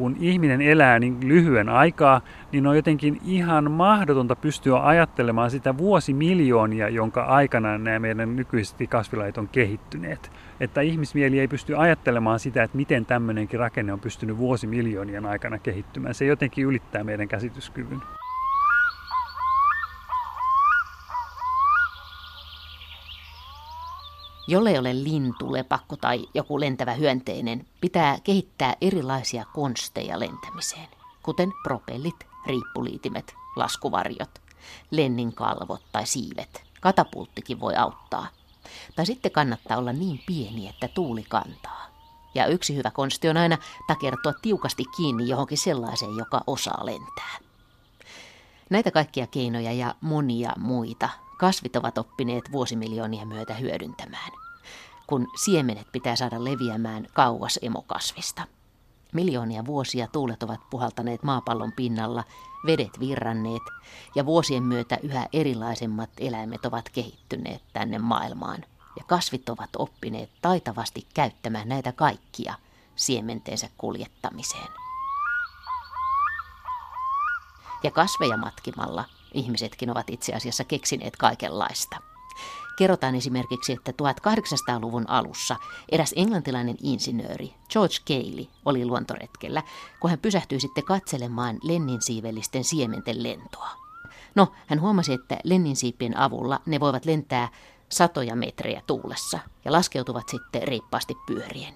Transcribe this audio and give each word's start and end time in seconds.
kun 0.00 0.16
ihminen 0.20 0.60
elää 0.60 0.98
niin 0.98 1.16
lyhyen 1.22 1.68
aikaa, 1.68 2.20
niin 2.52 2.66
on 2.66 2.76
jotenkin 2.76 3.20
ihan 3.24 3.70
mahdotonta 3.70 4.36
pystyä 4.36 4.86
ajattelemaan 4.86 5.50
sitä 5.50 5.78
vuosimiljoonia, 5.78 6.88
jonka 6.88 7.22
aikana 7.22 7.78
nämä 7.78 7.98
meidän 7.98 8.36
nykyiset 8.36 8.76
kasvilajit 8.88 9.38
on 9.38 9.48
kehittyneet. 9.48 10.32
Että 10.60 10.80
ihmismieli 10.80 11.40
ei 11.40 11.48
pysty 11.48 11.76
ajattelemaan 11.76 12.40
sitä, 12.40 12.62
että 12.62 12.76
miten 12.76 13.06
tämmöinenkin 13.06 13.60
rakenne 13.60 13.92
on 13.92 14.00
pystynyt 14.00 14.38
vuosimiljoonien 14.38 15.26
aikana 15.26 15.58
kehittymään. 15.58 16.14
Se 16.14 16.24
jotenkin 16.24 16.64
ylittää 16.64 17.04
meidän 17.04 17.28
käsityskyvyn. 17.28 18.00
Jolle 24.50 24.78
ole 24.78 25.04
lintu, 25.04 25.52
lepakko 25.52 25.96
tai 25.96 26.28
joku 26.34 26.60
lentävä 26.60 26.92
hyönteinen, 26.92 27.66
pitää 27.80 28.18
kehittää 28.24 28.74
erilaisia 28.80 29.44
konsteja 29.54 30.20
lentämiseen, 30.20 30.88
kuten 31.22 31.52
propellit, 31.62 32.26
riippuliitimet, 32.46 33.34
laskuvarjot, 33.56 34.30
lennin 34.90 35.34
kalvot 35.34 35.82
tai 35.92 36.06
siivet. 36.06 36.62
Katapulttikin 36.80 37.60
voi 37.60 37.76
auttaa. 37.76 38.26
Tai 38.96 39.06
sitten 39.06 39.32
kannattaa 39.32 39.76
olla 39.76 39.92
niin 39.92 40.20
pieni, 40.26 40.68
että 40.68 40.88
tuuli 40.88 41.22
kantaa. 41.28 41.86
Ja 42.34 42.46
yksi 42.46 42.76
hyvä 42.76 42.90
konsti 42.90 43.28
on 43.28 43.36
aina 43.36 43.58
takertua 43.86 44.32
tiukasti 44.42 44.84
kiinni 44.96 45.28
johonkin 45.28 45.58
sellaiseen, 45.58 46.16
joka 46.16 46.40
osaa 46.46 46.86
lentää. 46.86 47.38
Näitä 48.70 48.90
kaikkia 48.90 49.26
keinoja 49.26 49.72
ja 49.72 49.94
monia 50.00 50.52
muita 50.58 51.08
kasvit 51.40 51.76
ovat 51.76 51.98
oppineet 51.98 52.52
vuosimiljoonia 52.52 53.26
myötä 53.26 53.54
hyödyntämään, 53.54 54.32
kun 55.06 55.26
siemenet 55.44 55.86
pitää 55.92 56.16
saada 56.16 56.44
leviämään 56.44 57.06
kauas 57.12 57.58
emokasvista. 57.62 58.42
Miljoonia 59.12 59.66
vuosia 59.66 60.06
tuulet 60.06 60.42
ovat 60.42 60.60
puhaltaneet 60.70 61.22
maapallon 61.22 61.72
pinnalla, 61.72 62.24
vedet 62.66 63.00
virranneet 63.00 63.62
ja 64.14 64.26
vuosien 64.26 64.62
myötä 64.62 64.98
yhä 65.02 65.26
erilaisemmat 65.32 66.10
eläimet 66.18 66.64
ovat 66.64 66.88
kehittyneet 66.88 67.62
tänne 67.72 67.98
maailmaan. 67.98 68.64
Ja 68.96 69.04
kasvit 69.06 69.48
ovat 69.48 69.70
oppineet 69.78 70.30
taitavasti 70.42 71.06
käyttämään 71.14 71.68
näitä 71.68 71.92
kaikkia 71.92 72.54
siementeensä 72.96 73.68
kuljettamiseen. 73.78 74.68
Ja 77.82 77.90
kasveja 77.90 78.36
matkimalla 78.36 79.04
ihmisetkin 79.34 79.90
ovat 79.90 80.10
itse 80.10 80.32
asiassa 80.32 80.64
keksineet 80.64 81.16
kaikenlaista. 81.16 81.96
Kerrotaan 82.78 83.14
esimerkiksi, 83.14 83.72
että 83.72 83.92
1800-luvun 83.92 85.10
alussa 85.10 85.56
eräs 85.92 86.14
englantilainen 86.16 86.76
insinööri 86.82 87.54
George 87.70 87.94
Cayley 88.08 88.46
oli 88.64 88.86
luontoretkellä, 88.86 89.62
kun 90.00 90.10
hän 90.10 90.18
pysähtyi 90.18 90.60
sitten 90.60 90.84
katselemaan 90.84 91.58
lenninsiivellisten 91.62 92.64
siementen 92.64 93.22
lentoa. 93.22 93.70
No, 94.34 94.52
hän 94.66 94.80
huomasi, 94.80 95.12
että 95.12 95.38
lenninsiipien 95.44 96.16
avulla 96.16 96.60
ne 96.66 96.80
voivat 96.80 97.04
lentää 97.04 97.48
satoja 97.88 98.36
metrejä 98.36 98.82
tuulessa 98.86 99.38
ja 99.64 99.72
laskeutuvat 99.72 100.28
sitten 100.28 100.62
reippaasti 100.62 101.14
pyörien. 101.26 101.74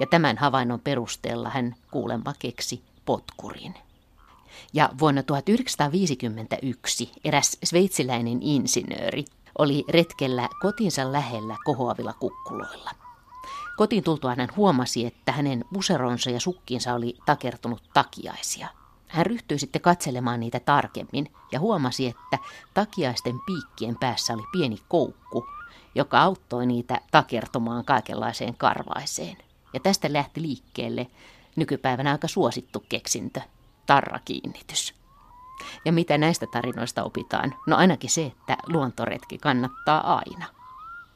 Ja 0.00 0.06
tämän 0.06 0.38
havainnon 0.38 0.80
perusteella 0.80 1.50
hän 1.50 1.74
kuulemma 1.90 2.34
keksi 2.38 2.82
potkurin. 3.04 3.74
Ja 4.72 4.88
vuonna 4.98 5.22
1951 5.22 7.12
eräs 7.24 7.58
sveitsiläinen 7.64 8.42
insinööri 8.42 9.24
oli 9.58 9.84
retkellä 9.88 10.48
kotinsa 10.60 11.12
lähellä 11.12 11.56
kohoavilla 11.64 12.12
kukkuloilla. 12.12 12.90
Kotiin 13.76 14.04
tultuaan 14.04 14.40
hän 14.40 14.48
huomasi, 14.56 15.06
että 15.06 15.32
hänen 15.32 15.64
puseronsa 15.72 16.30
ja 16.30 16.40
sukkinsa 16.40 16.94
oli 16.94 17.16
takertunut 17.26 17.82
takiaisia. 17.94 18.68
Hän 19.08 19.26
ryhtyi 19.26 19.58
sitten 19.58 19.82
katselemaan 19.82 20.40
niitä 20.40 20.60
tarkemmin 20.60 21.32
ja 21.52 21.60
huomasi, 21.60 22.06
että 22.06 22.38
takiaisten 22.74 23.40
piikkien 23.46 23.96
päässä 24.00 24.34
oli 24.34 24.42
pieni 24.52 24.76
koukku, 24.88 25.46
joka 25.94 26.22
auttoi 26.22 26.66
niitä 26.66 27.00
takertumaan 27.10 27.84
kaikenlaiseen 27.84 28.56
karvaiseen. 28.56 29.36
Ja 29.74 29.80
tästä 29.80 30.12
lähti 30.12 30.42
liikkeelle 30.42 31.06
nykypäivänä 31.56 32.12
aika 32.12 32.28
suosittu 32.28 32.84
keksintö, 32.88 33.40
tarrakiinnitys. 33.90 34.94
Ja 35.84 35.92
mitä 35.92 36.18
näistä 36.18 36.46
tarinoista 36.46 37.04
opitaan? 37.04 37.54
No 37.66 37.76
ainakin 37.76 38.10
se, 38.10 38.26
että 38.26 38.56
luontoretki 38.66 39.38
kannattaa 39.38 40.14
aina. 40.14 40.46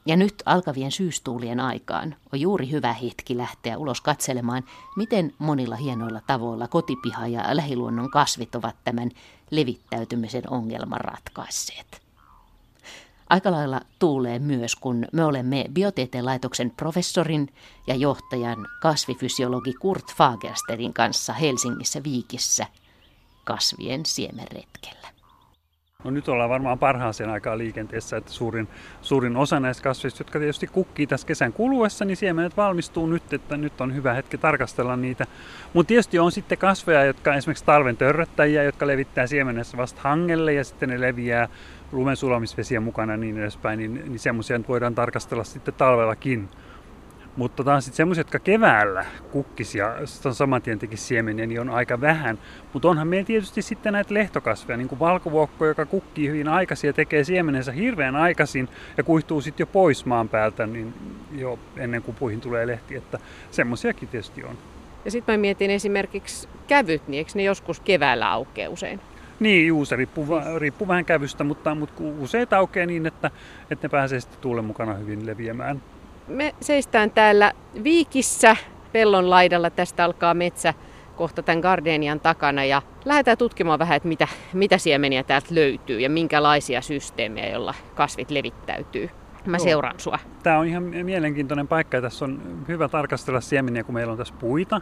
Ja 0.07 0.17
nyt 0.17 0.43
alkavien 0.47 0.93
syystuulien 0.93 1.61
aikaan 1.61 2.17
on 2.33 2.41
juuri 2.41 2.71
hyvä 2.71 2.93
hetki 2.93 3.37
lähteä 3.37 3.79
ulos 3.79 4.01
katselemaan, 4.01 4.65
miten 4.97 5.35
monilla 5.39 5.77
hienoilla 5.77 6.21
tavoilla 6.27 6.69
kotipiha 6.69 7.27
ja 7.27 7.57
lähiluonnon 7.57 8.11
kasvit 8.11 8.55
ovat 8.55 8.77
tämän 8.85 9.11
levittäytymisen 9.51 10.51
ongelman 10.51 11.01
ratkaisseet. 11.01 12.04
Aika 13.31 13.51
lailla 13.51 13.81
tuulee 13.99 14.39
myös, 14.39 14.77
kun 14.77 15.05
me 15.13 15.25
olemme 15.25 15.65
biotieteen 15.73 16.25
laitoksen 16.25 16.71
professorin 16.71 17.49
ja 17.87 17.95
johtajan 17.95 18.67
kasvifysiologi 18.83 19.73
Kurt 19.73 20.15
Fagersterin 20.17 20.95
kanssa 20.95 21.33
Helsingissä 21.33 22.03
Viikissä 22.05 22.67
kasvien 23.45 24.07
siemenretkellä. 24.07 25.09
No 26.05 26.11
nyt 26.11 26.29
ollaan 26.29 26.51
varmaan 26.51 26.79
parhaaseen 26.79 27.31
aikaan 27.31 27.59
liikenteessä, 27.59 28.17
että 28.17 28.33
suurin, 28.33 28.69
suurin 29.03 29.37
osa 29.37 29.61
näistä 29.61 29.83
kasveista, 29.83 30.21
jotka 30.21 30.39
tietysti 30.39 30.67
kukkii 30.67 31.07
tässä 31.07 31.27
kesän 31.27 31.53
kuluessa, 31.53 32.05
niin 32.05 32.17
siemenet 32.17 32.57
valmistuu 32.57 33.07
nyt, 33.07 33.33
että 33.33 33.57
nyt 33.57 33.81
on 33.81 33.95
hyvä 33.95 34.15
hetki 34.15 34.39
tarkastella 34.39 34.97
niitä. 34.97 35.27
Mutta 35.73 35.89
tietysti 35.89 36.19
on 36.19 36.33
sitten 36.33 36.59
kasveja, 36.59 37.05
jotka 37.05 37.35
esimerkiksi 37.35 37.65
talven 37.65 37.97
törröttäjiä, 37.97 38.63
jotka 38.63 38.87
levittää 38.87 39.27
siemenessä 39.27 39.77
vasta 39.77 40.01
hangelle 40.03 40.53
ja 40.53 40.65
sitten 40.65 40.89
ne 40.89 41.01
leviää 41.01 41.49
lumen 41.95 42.17
sulamisvesiä 42.17 42.81
mukana 42.81 43.17
niin 43.17 43.39
edespäin, 43.39 43.79
niin, 43.79 43.95
niin 43.95 44.19
semmoisia 44.19 44.61
voidaan 44.69 44.95
tarkastella 44.95 45.45
sitten 45.45 45.75
talvellakin. 45.75 46.49
Mutta 47.37 47.65
taas 47.65 47.85
sitten 47.85 47.97
semmoisia, 47.97 48.21
jotka 48.21 48.39
keväällä 48.39 49.05
kukkis 49.31 49.75
ja 49.75 49.97
on 50.25 50.35
saman 50.35 50.63
tien 50.63 50.79
teki 50.79 50.97
siemeniä, 50.97 51.47
niin 51.47 51.61
on 51.61 51.71
aika 51.71 52.01
vähän. 52.01 52.39
Mutta 52.73 52.89
onhan 52.89 53.09
meillä 53.09 53.27
tietysti 53.27 53.63
sitten 53.63 53.93
näitä 53.93 54.15
lehtokasveja, 54.15 54.77
niin 54.77 54.89
kuin 54.89 54.99
valkovuokko, 54.99 55.67
joka 55.67 55.87
kukkii 55.87 56.29
hyvin 56.29 56.49
aikaisin 56.49 56.89
ja 56.89 56.93
tekee 56.93 57.25
siemenensä 57.25 57.73
hirveän 57.73 58.17
aikaisin 58.17 58.69
ja 58.97 59.05
kuihtuu 59.05 59.41
sitten 59.41 59.63
jo 59.63 59.67
pois 59.67 60.07
maan 60.07 60.29
päältä, 60.29 60.67
niin 60.67 60.95
jo 61.33 61.59
ennen 61.77 62.03
kuin 62.03 62.17
puihin 62.17 62.41
tulee 62.41 62.67
lehti, 62.67 62.97
että 62.97 63.19
semmoisiakin 63.51 64.09
tietysti 64.09 64.45
on. 64.45 64.59
Ja 65.05 65.11
sitten 65.11 65.33
mä 65.33 65.41
mietin 65.41 65.71
esimerkiksi 65.71 66.49
kävyt, 66.67 67.09
niin 67.09 67.19
eikö 67.19 67.31
ne 67.35 67.43
joskus 67.43 67.81
keväällä 67.81 68.31
aukeaa 68.31 68.71
usein? 68.71 69.01
Niin, 69.41 69.67
juu, 69.67 69.85
se 69.85 69.97
riippuu, 69.97 70.27
riippuu 70.59 70.89
vähän 70.89 71.05
kävystä, 71.05 71.45
mutta, 71.45 71.75
mutta 71.75 72.03
usein 72.19 72.49
aukeaa 72.57 72.87
niin, 72.87 73.07
että, 73.07 73.31
että 73.71 73.85
ne 73.85 73.89
pääsee 73.89 74.21
sitten 74.21 74.41
tuulen 74.41 74.65
mukana 74.65 74.95
hyvin 74.95 75.27
leviämään. 75.27 75.83
Me 76.29 76.55
seistään 76.61 77.11
täällä 77.11 77.53
Viikissä 77.85 78.57
pellon 78.93 79.31
laidalla. 79.31 79.71
Tästä 79.71 80.05
alkaa 80.05 80.35
metsä 80.35 80.75
kohta 81.17 81.43
tämän 81.43 81.61
gardenian 81.61 82.21
takana 82.21 82.65
ja 82.65 82.83
lähdetään 83.05 83.39
tutkimaan 83.39 83.79
vähän, 83.79 83.97
että 83.97 84.09
mitä, 84.09 84.29
mitä 84.53 84.79
siemeniä 84.79 85.23
täältä 85.23 85.47
löytyy 85.51 86.01
ja 86.01 86.11
minkälaisia 86.11 86.81
systeemejä, 86.81 87.49
joilla 87.49 87.75
kasvit 87.95 88.31
levittäytyy. 88.31 89.11
Mä 89.47 89.59
seuraan 89.59 90.01
sua. 90.01 90.19
Tämä 90.43 90.59
on 90.59 90.67
ihan 90.67 90.83
mielenkiintoinen 90.83 91.69
paikka 91.69 91.97
ja 91.97 92.03
tässä 92.03 92.25
on 92.25 92.43
hyvä 92.69 92.89
tarkastella 92.89 93.41
siemeniä, 93.41 93.85
kun 93.85 93.95
meillä 93.95 94.13
on 94.13 94.19
tässä 94.19 94.35
puita 94.41 94.81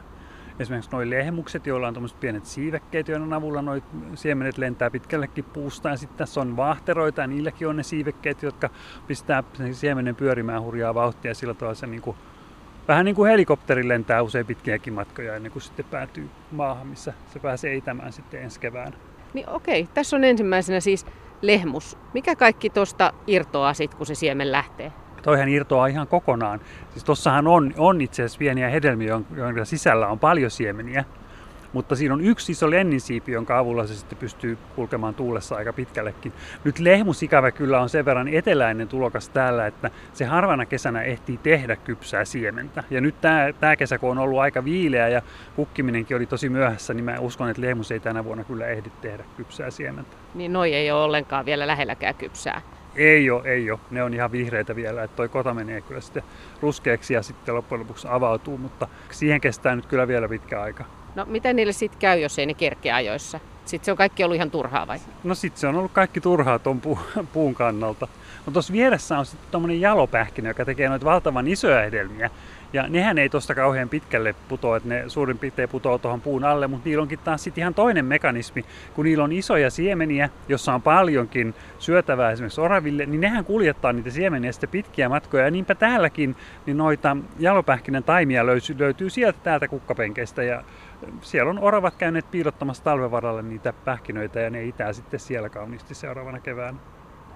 esimerkiksi 0.58 0.90
nuo 0.92 1.10
lehmukset, 1.10 1.66
joilla 1.66 1.88
on 1.88 1.94
tuommoiset 1.94 2.20
pienet 2.20 2.44
siivekkeet, 2.44 3.08
joiden 3.08 3.32
avulla 3.32 3.62
nuo 3.62 3.74
siemenet 4.14 4.58
lentää 4.58 4.90
pitkällekin 4.90 5.44
puusta. 5.44 5.88
Ja 5.88 5.96
sitten 5.96 6.18
tässä 6.18 6.40
on 6.40 6.56
vaahteroita 6.56 7.20
ja 7.20 7.26
niilläkin 7.26 7.68
on 7.68 7.76
ne 7.76 7.82
siivekkeet, 7.82 8.42
jotka 8.42 8.70
pistää 9.06 9.44
siemenen 9.72 10.16
pyörimään 10.16 10.62
hurjaa 10.62 10.94
vauhtia 10.94 11.30
ja 11.30 11.34
sillä 11.34 11.54
tavalla 11.54 11.74
se 11.74 11.86
niin 11.86 12.02
kuin, 12.02 12.16
vähän 12.88 13.04
niin 13.04 13.14
kuin 13.14 13.30
helikopteri 13.30 13.88
lentää 13.88 14.22
usein 14.22 14.46
pitkiäkin 14.46 14.92
matkoja 14.92 15.36
ennen 15.36 15.52
kuin 15.52 15.62
sitten 15.62 15.86
päätyy 15.90 16.30
maahan, 16.50 16.86
missä 16.86 17.12
se 17.32 17.38
pääsee 17.38 17.74
itämään 17.74 18.12
sitten 18.12 18.42
ensi 18.42 18.60
kevään. 18.60 18.92
Niin 19.34 19.48
okei, 19.48 19.88
tässä 19.94 20.16
on 20.16 20.24
ensimmäisenä 20.24 20.80
siis 20.80 21.06
lehmus. 21.42 21.98
Mikä 22.14 22.36
kaikki 22.36 22.70
tuosta 22.70 23.12
irtoaa 23.26 23.74
sitten, 23.74 23.98
kun 23.98 24.06
se 24.06 24.14
siemen 24.14 24.52
lähtee? 24.52 24.92
Toihan 25.22 25.48
irtoaa 25.48 25.86
ihan 25.86 26.06
kokonaan. 26.06 26.60
Siis 26.90 27.04
tossahan 27.04 27.46
on, 27.46 27.74
on 27.78 28.00
itse 28.00 28.22
asiassa 28.22 28.38
pieniä 28.38 28.68
hedelmiä, 28.68 29.20
joiden 29.36 29.66
sisällä 29.66 30.08
on 30.08 30.18
paljon 30.18 30.50
siemeniä. 30.50 31.04
Mutta 31.72 31.96
siinä 31.96 32.14
on 32.14 32.20
yksi 32.20 32.52
iso 32.52 32.70
lenninsiipi, 32.70 33.32
jonka 33.32 33.58
avulla 33.58 33.86
se 33.86 33.94
sitten 33.94 34.18
pystyy 34.18 34.58
kulkemaan 34.76 35.14
tuulessa 35.14 35.56
aika 35.56 35.72
pitkällekin. 35.72 36.32
Nyt 36.64 36.78
lehmusikävä 36.78 37.50
kyllä 37.50 37.80
on 37.80 37.88
sen 37.88 38.04
verran 38.04 38.28
eteläinen 38.28 38.88
tulokas 38.88 39.28
täällä, 39.28 39.66
että 39.66 39.90
se 40.12 40.24
harvana 40.24 40.66
kesänä 40.66 41.02
ehtii 41.02 41.36
tehdä 41.36 41.76
kypsää 41.76 42.24
siementä. 42.24 42.84
Ja 42.90 43.00
nyt 43.00 43.20
tämä, 43.20 43.52
tämä 43.60 43.76
kesä, 43.76 43.98
kun 43.98 44.10
on 44.10 44.18
ollut 44.18 44.40
aika 44.40 44.64
viileä 44.64 45.08
ja 45.08 45.22
kukkiminenkin 45.56 46.16
oli 46.16 46.26
tosi 46.26 46.48
myöhässä, 46.48 46.94
niin 46.94 47.04
mä 47.04 47.18
uskon, 47.20 47.50
että 47.50 47.62
lehmus 47.62 47.92
ei 47.92 48.00
tänä 48.00 48.24
vuonna 48.24 48.44
kyllä 48.44 48.66
ehdi 48.66 48.90
tehdä 49.00 49.24
kypsää 49.36 49.70
siementä. 49.70 50.16
Niin 50.34 50.52
noi 50.52 50.74
ei 50.74 50.90
ole 50.90 51.02
ollenkaan 51.02 51.46
vielä 51.46 51.66
lähelläkään 51.66 52.14
kypsää. 52.14 52.62
Ei 52.96 53.30
ole, 53.30 53.48
ei 53.48 53.70
ole. 53.70 53.80
Ne 53.90 54.02
on 54.02 54.14
ihan 54.14 54.32
vihreitä 54.32 54.76
vielä, 54.76 55.02
että 55.02 55.16
toi 55.16 55.28
kota 55.28 55.54
menee 55.54 55.80
kyllä 55.80 56.00
sitten 56.00 56.22
ruskeaksi 56.60 57.14
ja 57.14 57.22
sitten 57.22 57.54
loppujen 57.54 57.80
lopuksi 57.80 58.08
avautuu, 58.10 58.58
mutta 58.58 58.88
siihen 59.10 59.40
kestää 59.40 59.76
nyt 59.76 59.86
kyllä 59.86 60.08
vielä 60.08 60.28
pitkä 60.28 60.60
aika. 60.62 60.84
No 61.14 61.24
mitä 61.24 61.52
niille 61.52 61.72
sitten 61.72 62.00
käy, 62.00 62.18
jos 62.18 62.38
ei 62.38 62.46
ne 62.46 62.54
kerkeä 62.54 62.94
ajoissa? 62.94 63.40
Sitten 63.64 63.84
se 63.84 63.90
on 63.90 63.96
kaikki 63.96 64.24
ollut 64.24 64.36
ihan 64.36 64.50
turhaa 64.50 64.86
vai? 64.86 64.98
No 65.24 65.34
sitten 65.34 65.60
se 65.60 65.66
on 65.66 65.74
ollut 65.76 65.92
kaikki 65.92 66.20
turhaa 66.20 66.58
tuon 66.58 66.80
pu- 66.86 67.24
puun 67.32 67.54
kannalta. 67.54 68.08
No 68.46 68.52
tuossa 68.52 68.72
vieressä 68.72 69.18
on 69.18 69.26
sitten 69.26 69.48
tuommoinen 69.50 69.80
jalopähkinä, 69.80 70.50
joka 70.50 70.64
tekee 70.64 70.88
noita 70.88 71.04
valtavan 71.06 71.48
isoja 71.48 71.80
hedelmiä. 71.80 72.30
Ja 72.72 72.88
nehän 72.88 73.18
ei 73.18 73.28
tosta 73.28 73.54
kauhean 73.54 73.88
pitkälle 73.88 74.34
putoa, 74.48 74.76
että 74.76 74.88
ne 74.88 75.04
suurin 75.08 75.38
piirtein 75.38 75.68
putoaa 75.68 75.98
tuohon 75.98 76.20
puun 76.20 76.44
alle, 76.44 76.66
mutta 76.66 76.88
niillä 76.88 77.02
onkin 77.02 77.18
taas 77.18 77.44
sitten 77.44 77.62
ihan 77.62 77.74
toinen 77.74 78.04
mekanismi. 78.04 78.64
Kun 78.94 79.04
niillä 79.04 79.24
on 79.24 79.32
isoja 79.32 79.70
siemeniä, 79.70 80.28
jossa 80.48 80.74
on 80.74 80.82
paljonkin 80.82 81.54
syötävää 81.78 82.30
esimerkiksi 82.30 82.60
oraville, 82.60 83.06
niin 83.06 83.20
nehän 83.20 83.44
kuljettaa 83.44 83.92
niitä 83.92 84.10
siemeniä 84.10 84.52
sitten 84.52 84.68
pitkiä 84.68 85.08
matkoja. 85.08 85.44
Ja 85.44 85.50
niinpä 85.50 85.74
täälläkin 85.74 86.36
niin 86.66 86.76
noita 86.76 87.16
jalopähkinän 87.38 88.04
taimia 88.04 88.46
löytyy, 88.46 88.76
löytyy 88.78 89.10
sieltä 89.10 89.38
täältä 89.42 89.68
kukkapenkeistä. 89.68 90.42
Ja 90.42 90.62
siellä 91.20 91.50
on 91.50 91.58
oravat 91.58 91.94
käyneet 91.96 92.30
piilottamassa 92.30 92.84
talvevaralle 92.84 93.42
niitä 93.42 93.72
pähkinöitä 93.72 94.40
ja 94.40 94.50
ne 94.50 94.64
itää 94.64 94.92
sitten 94.92 95.20
siellä 95.20 95.48
kauniisti 95.48 95.94
seuraavana 95.94 96.40
keväänä. 96.40 96.78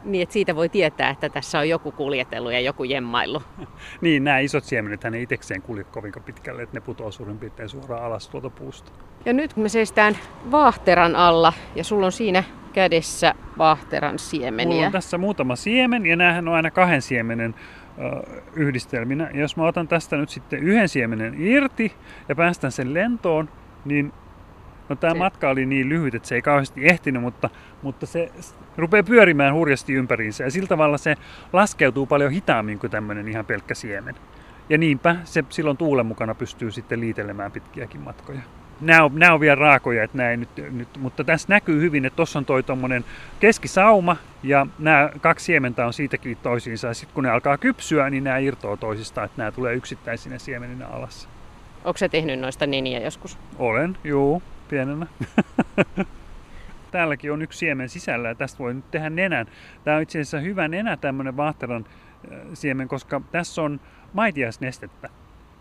Niin, 0.07 0.23
että 0.23 0.33
siitä 0.33 0.57
voi 0.57 0.69
tietää, 0.69 1.11
että 1.11 1.29
tässä 1.29 1.59
on 1.59 1.69
joku 1.69 1.93
kuljetellut 1.93 2.53
ja 2.53 2.61
joku 2.61 2.85
jemmailu. 2.85 3.43
niin, 4.01 4.25
nämä 4.25 4.39
isot 4.39 4.65
siemenet 4.65 5.05
ne 5.05 5.23
itsekseen 5.23 5.63
kulje 5.63 5.85
kovin 5.85 6.13
pitkälle, 6.25 6.63
että 6.63 6.77
ne 6.77 6.81
putoaa 6.81 7.11
suurin 7.11 7.39
piirtein 7.39 7.69
suoraan 7.69 8.05
alas 8.05 8.29
tuolta 8.29 8.51
puusta. 8.51 8.93
Ja 9.25 9.33
nyt 9.33 9.57
me 9.57 9.69
seistään 9.69 10.19
vaahteran 10.51 11.17
alla 11.17 11.53
ja 11.75 11.85
sulla 11.85 12.07
on 12.07 12.13
siinä 12.13 12.45
kädessä 12.73 13.35
vaahteran 13.59 14.19
siemeniä. 14.19 14.75
Mulla 14.75 14.87
on 14.87 14.93
tässä 14.93 15.19
muutama 15.19 15.57
siemen 15.57 16.07
ja 16.07 16.17
näähän 16.17 16.49
on 16.49 16.55
aina 16.55 16.71
kahden 16.71 17.03
siemenen 17.03 17.55
yhdistelminä. 18.55 19.31
Ja 19.35 19.41
jos 19.41 19.57
mä 19.57 19.67
otan 19.67 19.89
tästä 19.89 20.17
nyt 20.17 20.29
sitten 20.29 20.59
yhden 20.59 20.89
siemenen 20.89 21.35
irti 21.39 21.93
ja 22.29 22.35
päästän 22.35 22.73
sen 22.73 22.95
lentoon, 22.95 23.49
niin 23.85 24.13
No 24.89 24.97
tämä 24.97 25.13
se... 25.13 25.19
matka 25.19 25.51
oli 25.51 25.67
niin 25.67 25.89
lyhyt, 25.89 26.15
että 26.15 26.29
se 26.29 26.35
ei 26.35 26.43
kauheasti 26.43 26.89
ehtinyt, 26.89 27.23
mutta, 27.23 27.51
mutta 27.83 28.07
se 28.07 28.33
rupeaa 28.77 29.03
pyörimään 29.03 29.55
hurjasti 29.55 29.93
ympäriinsä 29.93 30.45
ja 30.45 30.51
sillä 30.51 30.69
tavalla 30.69 30.99
se 30.99 31.17
laskeutuu 31.53 32.07
paljon 32.07 32.33
hitaammin 32.33 32.79
kuin 32.79 32.91
tämmöinen 32.91 33.29
ihan 33.29 33.45
pelkkä 33.45 33.75
siemen. 33.75 34.15
Ja 34.69 34.79
niinpä 34.79 35.17
se 35.25 35.45
silloin 35.49 35.77
tuulen 35.77 36.07
mukana 36.07 36.35
pystyy 36.35 36.71
sitten 36.71 37.01
liitelemään 37.01 37.53
pitkiäkin 37.53 38.01
matkoja. 38.01 38.41
Nämä 38.81 39.05
on, 39.05 39.11
nämä 39.15 39.35
on 39.35 39.41
vielä 39.41 39.55
raakoja, 39.55 40.05
että 40.05 40.17
nämä 40.17 40.37
nyt, 40.37 40.49
nyt, 40.71 40.89
mutta 40.99 41.25
tässä 41.25 41.47
näkyy 41.49 41.81
hyvin, 41.81 42.05
että 42.05 42.17
tuossa 42.17 42.39
on 42.39 42.45
toi 42.45 42.63
tuommoinen 42.63 43.05
keskisauma 43.41 44.17
ja 44.43 44.67
nämä 44.79 45.11
kaksi 45.21 45.45
siementä 45.45 45.87
on 45.87 45.93
siitäkin 45.93 46.37
toisiinsa. 46.43 46.95
Sitten 46.95 47.15
kun 47.15 47.25
ne 47.25 47.31
alkaa 47.31 47.59
kypsyä, 47.59 48.11
niin 48.11 48.25
nämä 48.25 48.39
irtoaa 48.39 48.77
toisistaan, 48.77 49.25
että 49.25 49.39
nämä 49.39 49.53
tulee 49.53 49.75
yksittäisinä 49.75 50.39
siemeninä 50.39 50.87
alas. 50.87 51.29
Onko 51.85 51.99
se 51.99 52.09
tehnyt 52.09 52.41
noista 52.41 52.67
neniä 52.67 53.01
joskus? 53.01 53.39
Olen, 53.59 53.99
juu 54.05 54.43
pienenä. 54.69 55.07
Täälläkin 56.91 57.33
on 57.33 57.43
yksi 57.43 57.59
siemen 57.59 57.89
sisällä 57.89 58.29
ja 58.29 58.35
tästä 58.35 58.59
voi 58.59 58.75
nyt 58.75 58.91
tehdä 58.91 59.11
nenän. 59.11 59.47
Tämä 59.85 59.97
on 59.97 60.03
itse 60.03 60.19
asiassa 60.21 60.41
hyvä 60.41 60.69
nenä 60.69 60.97
tämmöinen 60.97 61.37
vahteran 61.37 61.85
äh, 62.33 62.39
siemen, 62.55 62.89
koska 62.89 63.21
tässä 63.33 63.63
on 63.63 63.81
maitiaisnestettä. 64.13 65.09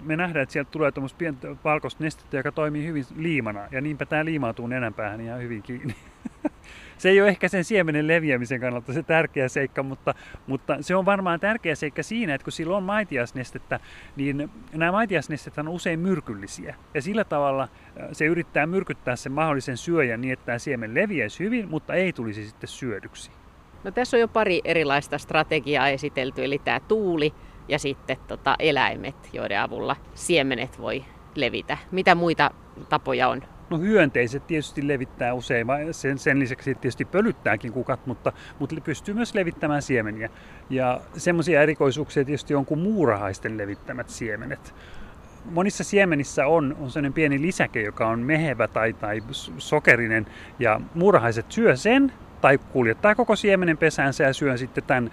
Me 0.01 0.15
nähdään, 0.15 0.43
että 0.43 0.53
sieltä 0.53 0.71
tulee 0.71 0.91
tuommoista 0.91 1.17
pientä 1.17 1.55
valkoista 1.63 2.03
nestettä, 2.03 2.37
joka 2.37 2.51
toimii 2.51 2.87
hyvin 2.87 3.05
liimana. 3.15 3.67
Ja 3.71 3.81
niinpä 3.81 4.05
tämä 4.05 4.25
liimautuu 4.25 4.67
nenän 4.67 4.93
päähän 4.93 5.21
ihan 5.21 5.41
hyvin 5.41 5.63
kiinni. 5.63 5.95
se 6.97 7.09
ei 7.09 7.21
ole 7.21 7.29
ehkä 7.29 7.47
sen 7.47 7.63
siemenen 7.63 8.07
leviämisen 8.07 8.61
kannalta 8.61 8.93
se 8.93 9.03
tärkeä 9.03 9.47
seikka, 9.47 9.83
mutta, 9.83 10.13
mutta 10.47 10.77
se 10.81 10.95
on 10.95 11.05
varmaan 11.05 11.39
tärkeä 11.39 11.75
seikka 11.75 12.03
siinä, 12.03 12.35
että 12.35 12.45
kun 12.45 12.51
sillä 12.51 12.77
on 12.77 12.83
maitiasnestettä, 12.83 13.79
niin 14.15 14.49
nämä 14.73 14.91
maitiasnestet 14.91 15.57
on 15.57 15.67
usein 15.67 15.99
myrkyllisiä. 15.99 16.75
Ja 16.93 17.01
sillä 17.01 17.23
tavalla 17.23 17.63
äh, 17.63 17.69
se 18.11 18.25
yrittää 18.25 18.65
myrkyttää 18.65 19.15
sen 19.15 19.31
mahdollisen 19.31 19.77
syöjän 19.77 20.21
niin, 20.21 20.33
että 20.33 20.45
tämä 20.45 20.59
siemen 20.59 20.93
leviäisi 20.93 21.43
hyvin, 21.43 21.69
mutta 21.69 21.93
ei 21.93 22.13
tulisi 22.13 22.47
sitten 22.47 22.67
syödyksi. 22.67 23.31
No 23.83 23.91
tässä 23.91 24.17
on 24.17 24.21
jo 24.21 24.27
pari 24.27 24.61
erilaista 24.63 25.17
strategiaa 25.17 25.89
esitelty, 25.89 26.45
eli 26.45 26.61
tämä 26.63 26.79
tuuli 26.79 27.33
ja 27.67 27.79
sitten 27.79 28.17
tota 28.27 28.55
eläimet, 28.59 29.15
joiden 29.33 29.61
avulla 29.61 29.95
siemenet 30.13 30.79
voi 30.79 31.05
levitä. 31.35 31.77
Mitä 31.91 32.15
muita 32.15 32.51
tapoja 32.89 33.27
on? 33.27 33.54
No 33.69 33.77
hyönteiset 33.77 34.47
tietysti 34.47 34.87
levittää 34.87 35.33
usein, 35.33 35.67
sen, 35.91 36.17
sen 36.17 36.39
lisäksi 36.39 36.75
tietysti 36.75 37.05
pölyttääkin 37.05 37.73
kukat, 37.73 38.05
mutta, 38.05 38.33
mutta 38.59 38.75
pystyy 38.83 39.13
myös 39.13 39.33
levittämään 39.33 39.81
siemeniä. 39.81 40.29
Ja 40.69 41.01
semmoisia 41.17 41.61
erikoisuuksia 41.61 42.25
tietysti 42.25 42.55
on 42.55 42.65
kuin 42.65 42.79
muurahaisten 42.79 43.57
levittämät 43.57 44.09
siemenet. 44.09 44.73
Monissa 45.45 45.83
siemenissä 45.83 46.47
on, 46.47 46.75
on 46.79 46.91
sellainen 46.91 47.13
pieni 47.13 47.41
lisäke, 47.41 47.81
joka 47.81 48.07
on 48.07 48.19
mehevä 48.19 48.67
tai, 48.67 48.93
tai 48.93 49.23
sokerinen, 49.57 50.25
ja 50.59 50.81
muurahaiset 50.93 51.51
syö 51.51 51.75
sen, 51.75 52.13
tai 52.41 52.57
kuljettaa 52.57 53.15
koko 53.15 53.35
siemenen 53.35 53.77
pesäänsä 53.77 54.23
ja 54.23 54.33
syö 54.33 54.57
sitten 54.57 54.83
tämän 54.83 55.11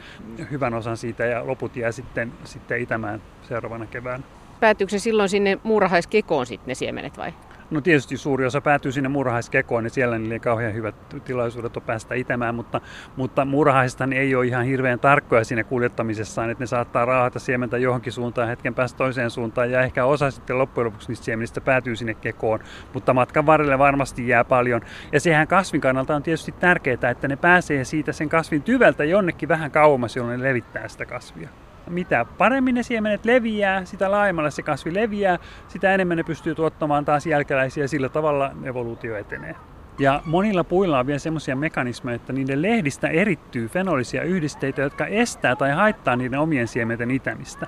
hyvän 0.51 0.75
osan 0.75 0.97
siitä 0.97 1.25
ja 1.25 1.47
loput 1.47 1.77
jää 1.77 1.93
sitten, 1.93 2.33
sitten 2.45 2.81
itämään 2.81 3.23
seuraavana 3.49 3.87
keväänä. 3.87 4.25
Päätyykö 4.61 4.91
se 4.91 4.99
silloin 4.99 5.29
sinne 5.29 5.59
muurahaiskekoon 5.63 6.47
sitten 6.47 6.69
ne 6.69 6.75
siemenet 6.75 7.19
vai? 7.19 7.33
No 7.73 7.81
tietysti 7.81 8.17
suuri 8.17 8.47
osa 8.47 8.61
päätyy 8.61 8.93
sinne 8.93 9.09
muurahaiskekoon, 9.09 9.85
niin 9.85 9.91
siellä 9.91 10.19
niille 10.19 10.35
ei 10.35 10.41
kauhean 10.41 10.75
hyvät 10.75 10.95
tilaisuudet 11.25 11.77
on 11.77 11.83
päästä 11.83 12.15
itämään, 12.15 12.55
mutta, 12.55 12.81
mutta 13.17 13.45
muurahaista 13.45 14.09
ei 14.15 14.35
ole 14.35 14.47
ihan 14.47 14.65
hirveän 14.65 15.01
tarkkoja 15.01 15.45
siinä 15.45 15.65
kuljettamisessaan, 15.65 16.51
että 16.51 16.63
ne 16.63 16.67
saattaa 16.67 17.05
raahata 17.05 17.39
siementä 17.39 17.79
johonkin 17.79 18.13
suuntaan 18.13 18.49
hetken 18.49 18.75
päästä 18.75 18.99
toiseen 18.99 19.31
suuntaan 19.31 19.71
ja 19.71 19.81
ehkä 19.81 20.05
osa 20.05 20.31
sitten 20.31 20.59
loppujen 20.59 20.87
lopuksi 20.87 21.09
niistä 21.09 21.25
siemenistä 21.25 21.61
päätyy 21.61 21.97
sinne 21.97 22.15
kekoon, 22.15 22.61
mutta 22.95 23.15
matkan 23.15 23.47
varrelle 23.47 23.79
varmasti 23.79 24.29
jää 24.29 24.45
paljon. 24.45 24.81
Ja 25.13 25.21
sehän 25.21 25.49
kasvin 25.49 25.81
kannalta 25.81 26.17
on 26.17 26.23
tietysti 26.23 26.53
tärkeää, 26.53 27.11
että 27.11 27.29
ne 27.29 27.37
pääsee 27.37 27.85
siitä 27.85 28.13
sen 28.13 28.29
kasvin 28.29 28.63
tyveltä 28.63 29.05
jonnekin 29.05 29.49
vähän 29.49 29.71
kauemmas, 29.71 30.17
jolloin 30.17 30.41
ne 30.41 30.49
levittää 30.49 30.89
sitä 30.89 31.07
kasvia 31.07 31.49
mitä 31.91 32.27
paremmin 32.39 32.75
ne 32.75 32.83
siemenet 32.83 33.25
leviää, 33.25 33.85
sitä 33.85 34.11
laajemmalle 34.11 34.51
se 34.51 34.63
kasvi 34.63 34.95
leviää, 34.95 35.39
sitä 35.69 35.95
enemmän 35.95 36.17
ne 36.17 36.23
pystyy 36.23 36.55
tuottamaan 36.55 37.05
taas 37.05 37.27
jälkeläisiä 37.27 37.87
sillä 37.87 38.09
tavalla 38.09 38.53
evoluutio 38.65 39.17
etenee. 39.17 39.55
Ja 39.99 40.23
monilla 40.25 40.65
puilla 40.65 40.99
on 40.99 41.07
vielä 41.07 41.19
semmoisia 41.19 41.57
mekanismeja, 41.57 42.15
että 42.15 42.33
niiden 42.33 42.63
lehdistä 42.63 43.09
erittyy 43.09 43.69
fenolisia 43.69 44.23
yhdisteitä, 44.23 44.83
jotka 44.83 45.07
estää 45.07 45.57
tai 45.57 45.71
haittaa 45.71 46.17
niiden 46.17 46.39
omien 46.39 46.69
siementen 46.69 47.11
itämistä. 47.11 47.67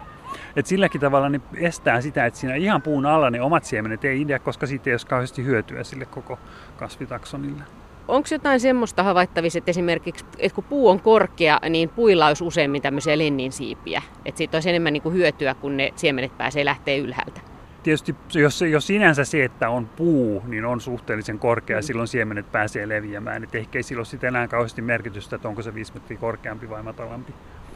Et 0.57 0.67
silläkin 0.67 1.01
tavalla 1.01 1.29
ne 1.29 1.41
estää 1.57 2.01
sitä, 2.01 2.27
että 2.27 2.41
siinä 2.41 2.55
ihan 2.55 2.83
puun 2.83 3.07
alla 3.07 3.31
ne 3.31 3.41
omat 3.41 3.65
siemenet 3.65 4.05
ei 4.05 4.21
idea, 4.21 4.39
koska 4.39 4.67
siitä 4.67 4.91
ei 4.91 4.95
ole 4.95 5.01
kauheasti 5.09 5.45
hyötyä 5.45 5.85
sille 5.85 6.05
koko 6.05 6.39
kasvitaksonille. 6.77 7.84
Onko 8.09 8.29
jotain 8.31 8.61
semmoista 8.61 9.03
havaittavissa, 9.03 9.59
että 9.59 9.71
esimerkiksi 9.71 10.25
että 10.39 10.55
kun 10.55 10.65
puu 10.65 10.89
on 10.89 11.01
korkea, 11.01 11.61
niin 11.71 11.89
puilla 11.89 12.27
olisi 12.27 12.45
useammin 12.45 12.83
tämmöisiä 12.83 13.19
lenninsiipiä? 13.19 14.03
Että 14.25 14.39
siitä 14.39 14.57
olisi 14.57 14.71
enemmän 14.71 14.93
niin 14.93 15.03
kuin 15.03 15.15
hyötyä, 15.15 15.55
kun 15.55 15.77
ne 15.77 15.93
siemenet 15.97 16.39
pääsee 16.39 16.65
lähteä 16.65 16.97
ylhäältä? 16.97 17.41
Tietysti 17.83 18.17
jos, 18.35 18.63
jos 18.63 18.87
sinänsä 18.87 19.25
se, 19.25 19.45
että 19.45 19.71
on 19.71 19.87
puu, 19.87 20.43
niin 20.47 20.65
on 20.65 20.81
suhteellisen 20.81 21.39
korkea, 21.39 21.79
mm. 21.79 21.83
silloin 21.83 22.09
siemenet 22.09 22.53
pääsee 22.53 22.89
leviämään. 22.89 23.45
Et 23.45 23.55
ehkä 23.55 23.79
ei 23.79 23.83
silloin 23.83 24.07
sitten 24.07 24.29
enää 24.29 24.49
kauheasti 24.49 24.83
merkitystä, 24.83 25.37
että 25.37 25.49
onko 25.49 25.63
se 25.63 25.75
5 25.75 25.93
metriä 25.95 26.19
korkeampi 26.19 26.71
vai 26.71 26.83
matalampi. 26.83 27.33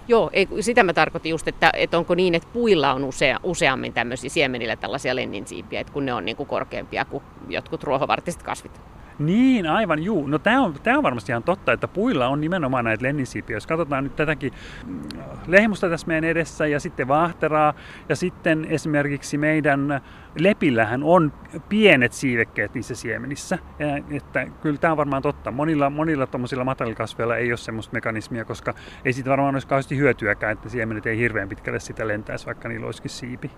Joo, 0.09 0.31
ei, 0.33 0.49
sitä 0.61 0.83
mä 0.83 0.93
tarkoitin 0.93 1.31
just, 1.31 1.49
että, 1.49 1.71
että 1.73 1.99
onko 1.99 2.15
niin, 2.15 2.35
että 2.35 2.49
puilla 2.53 2.95
on 2.95 3.05
usea, 3.05 3.41
useammin 3.43 3.93
tämmöisiä 3.93 4.31
siemenillä 4.31 4.77
tällaisia 4.77 5.17
lenninsiipiä, 5.17 5.81
että 5.81 5.93
kun 5.93 6.07
ne 6.07 6.15
on 6.15 6.25
niin 6.25 6.37
kuin 6.37 6.47
korkeampia 6.47 7.05
kuin 7.05 7.23
jotkut 7.49 7.85
ruohovartiset 7.85 8.43
kasvit. 8.43 8.81
Niin, 9.19 9.67
aivan, 9.67 10.03
juu. 10.03 10.27
No 10.27 10.39
tämä 10.39 10.61
on, 10.61 10.75
tää 10.83 10.97
on 10.97 11.03
varmasti 11.03 11.33
ihan 11.33 11.43
totta, 11.43 11.73
että 11.73 11.89
puilla 11.89 12.29
on 12.29 12.41
nimenomaan 12.41 12.85
näitä 12.85 13.05
lenninsiipiä. 13.05 13.57
Jos 13.57 13.67
katsotaan 13.67 14.05
nyt 14.05 14.17
tätäkin 14.17 14.53
mm, 14.87 15.01
lehmusta 15.47 15.89
tässä 15.89 16.07
meidän 16.07 16.25
edessä 16.25 16.67
ja 16.67 16.81
sitten 16.81 17.09
vaahteraa 17.09 17.75
ja 18.09 18.17
sitten 18.17 18.65
esimerkiksi 18.65 19.39
meidän 19.39 20.01
lepillähän 20.39 21.03
on 21.03 21.33
pienet 21.69 22.13
siivekkeet 22.13 22.75
niissä 22.75 22.95
siemenissä. 22.95 23.59
Ja, 23.79 23.87
että 24.11 24.47
kyllä 24.61 24.79
tämä 24.79 24.91
on 24.91 24.97
varmaan 24.97 25.23
totta. 25.23 25.51
Monilla, 25.51 25.91
monilla 25.91 26.27
tuommoisilla 26.27 26.65
matalikasveilla 26.65 27.37
ei 27.37 27.51
ole 27.51 27.57
semmoista 27.57 27.93
mekanismia, 27.95 28.45
koska 28.45 28.75
ei 29.05 29.13
siitä 29.13 29.31
varmaan 29.31 29.55
olisi 29.55 29.67
kauheasti 29.67 29.97
hyötyäkään, 29.97 30.53
että 30.53 30.69
siemenet 30.69 31.07
ei 31.07 31.19
hirveän 31.19 31.49
pitkälle 31.49 31.81
sitä 31.81 32.09
lentäisi, 32.09 32.47
vaikka 32.47 32.69
niillä 32.69 32.87
olisikin 32.87 33.11
siipi. 33.11 33.51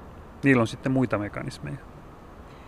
Niillä 0.44 0.60
on 0.60 0.66
sitten 0.66 0.92
muita 0.92 1.18
mekanismeja. 1.18 1.99